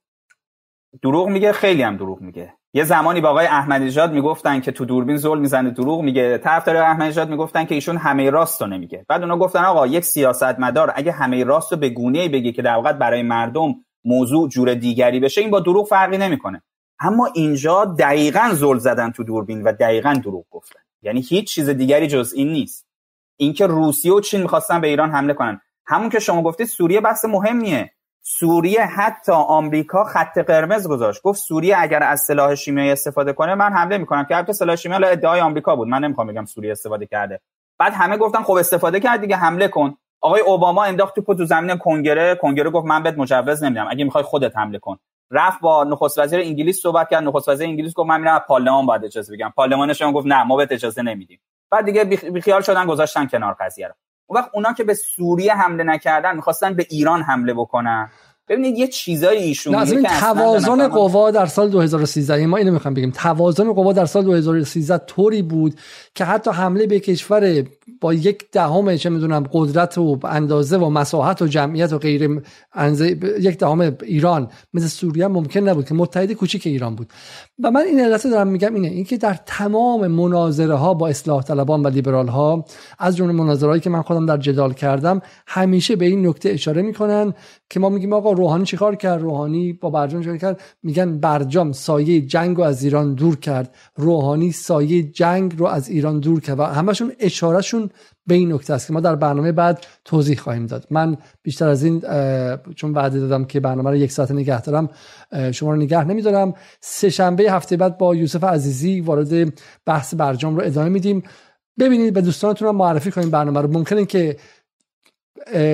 [1.04, 2.54] دروغ میگه خیلی هم دروغ میگه.
[2.74, 6.38] یه زمانی با آقای احمدی نژاد می‌گفتن که تو دوربین زل می‌زنه دروغ میگه.
[6.38, 9.06] طرفدار احمدی نژاد می‌گفتن که ایشون همه راست رو نمیگه.
[9.08, 12.76] بعد اونا گفتن آقا یک سیاستمدار اگه همه راست رو به گونه‌ای بگه که در
[12.76, 16.62] واقع برای مردم موضوع جور دیگری بشه این با دروغ فرقی نمی‌کنه.
[17.00, 20.80] اما اینجا دقیقا زل زدن تو دوربین و دقیقا دروغ گفتن.
[21.02, 22.88] یعنی هیچ چیز دیگری جز این نیست.
[23.38, 25.62] اینکه روسیه و چین می‌خواستن به ایران حمله کنن.
[25.86, 27.92] همون که شما گفتید سوریه بحث مهمیه.
[28.22, 31.22] سوریه حتی آمریکا خط قرمز گذاشت.
[31.22, 34.24] گفت سوریه اگر از سلاح شیمیایی استفاده کنه من حمله می‌کنم.
[34.24, 35.88] که البته سلاح شیمیایی ادعای آمریکا بود.
[35.88, 37.40] من نمی‌خوام بگم سوریه استفاده کرده.
[37.80, 39.96] بعد همه گفتن خب استفاده کرد دیگه حمله کن.
[40.22, 42.36] آقای اوباما انداخت تو تو زمین کنگره.
[42.36, 43.88] کنگره گفت من بهت مجوز نمیدم.
[43.90, 44.98] اگه می‌خوای خودت حمله کن.
[45.32, 47.24] رفت با نخست وزیر انگلیس صحبت کرد.
[47.24, 50.72] نخست وزیر انگلیس گفت من میرم پارلمان باید اجازه بگم پارلمانش گفت نه ما بهت
[50.72, 51.40] اجازه نمیدیم.
[51.72, 53.94] بعد دیگه بیخیال شدن گذاشتن کنار قضیه رو.
[54.30, 58.10] اون وقت اونا که به سوریه حمله نکردن می‌خواستن به ایران حمله بکنن.
[58.50, 62.94] ببینید یه چیزایی ایشون نه این توازن قوا در سال 2013 یعنی ما اینو می‌خوام
[62.94, 63.12] بگیم.
[63.12, 65.76] توازن قوا در سال 2013 طوری بود
[66.16, 67.66] که حتی حمله به کشور
[68.02, 72.42] با یک دهم چه می‌دونم قدرت و اندازه و مساحت و جمعیت و غیر
[73.40, 77.10] یک دهم ایران مثل سوریه ممکن نبود که متحد کوچیک ایران بود.
[77.64, 81.84] و من این علت دارم میگم اینه اینکه در تمام مناظره ها با اصلاح طلبان
[81.84, 82.66] و لیبرال ها
[83.00, 87.34] از جمله مناظره که من خودم در جدال کردم همیشه به این نکته اشاره می‌کنن
[87.70, 92.22] که ما میگیم آقا روحانی چیکار کرد؟ روحانی با برجام چیکار کرد؟ میگن برجام سایه
[92.22, 93.76] جنگ رو از ایران دور کرد.
[93.96, 97.90] روحانی سایه جنگ رو از ایران دور کرد و همشون اشارهشون
[98.28, 100.88] به این نکته است که ما در برنامه بعد توضیح خواهیم داد.
[100.92, 102.04] من بیشتر از این
[102.76, 104.90] چون وعده دادم که برنامه رو یک ساعت نگه دارم
[105.52, 106.54] شما رو نگه نمیدارم.
[106.82, 109.54] سه شنبه هفته بعد با یوسف عزیزی وارد
[109.86, 111.24] بحث برجام رو ادامه میدیم.
[111.80, 113.72] ببینید به دوستانتون معرفی کنیم برنامه رو.
[113.72, 114.38] ممکنه که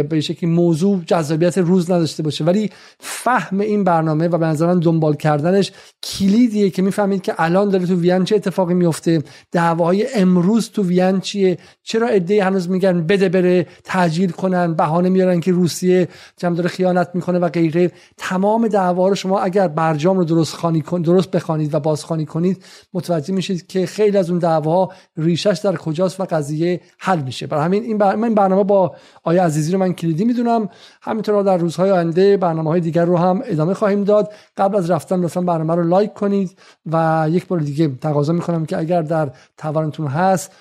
[0.09, 2.43] به شکلی موضوع جذابیت روز نداشته باشه.
[2.43, 5.71] ولی فهم این برنامه و به نظر دنبال کردنش
[6.03, 11.19] کلیدیه که می‌فهمید که الان داره تو وین چه اتفاقی میفته دعواهای امروز تو وین
[11.19, 16.69] چیه چرا ایده هنوز میگن بده بره تاجیل کنن بهانه میارن که روسیه جمع داره
[16.69, 17.91] خیانت می‌کنه و غیره.
[18.17, 22.63] تمام دعوا رو شما اگر برجام رو درست خانی کن درست بخوانید و بازخوانی کنید
[22.93, 27.47] متوجه میشید که خیلی از اون دعواها ریشش در کجاست و قضیه حل میشه.
[27.47, 28.15] برای همین این, بر...
[28.15, 30.69] این برنامه با آیا عزیزی رو من کلیدی می‌دونم.
[31.01, 34.33] همینطور در روزهای آینده برنامه های دیگر رو هم ادامه خواهیم داد.
[34.57, 36.57] قبل از رفتن لطفا برنامه رو لایک کنید
[36.91, 40.51] و یک بار دیگه تقاضا می‌کنم که اگر در توانتون هست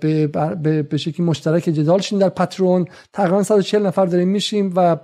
[0.00, 0.26] به,
[0.62, 2.86] به, به شکلی مشترک جدال شین در پترون.
[3.12, 4.96] تقریبا 140 نفر داریم میشیم و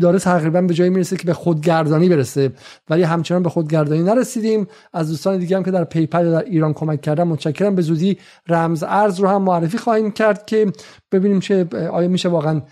[0.00, 2.52] داره تقریبا به جایی می‌رسه که به خودگردانی برسه.
[2.90, 4.66] ولی همچنان به خودگردانی نرسیدیم.
[4.92, 7.74] از دوستان دیگه هم که در پیپل در ایران کمک کردن متشکرم.
[7.74, 8.18] به زودی
[8.48, 10.72] رمز ارز رو هم معرفی خواهیم کرد که
[11.12, 12.62] ببینیم چه آیا میشه واقعا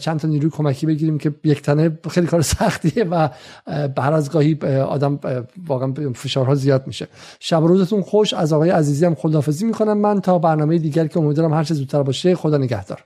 [0.00, 3.28] چند تا نیروی کمکی بگیریم که یک تنه خیلی کار سختیه و
[3.66, 5.20] به هر از گاهی آدم
[5.66, 7.08] واقعا فشارها زیاد میشه.
[7.40, 8.34] شب روزتون خوش.
[8.34, 9.98] از آقای عزیزی هم خداحافظی می‌کنم.
[9.98, 13.04] من تا برنامه دیگر که امیدوارم هر چه زودتر باشه خدا نگهدار.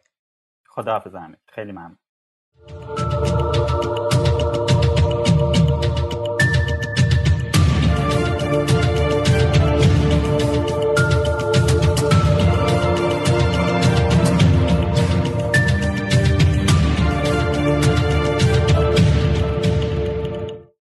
[0.68, 1.12] خداحافظ
[1.54, 3.45] خیلی ممنون.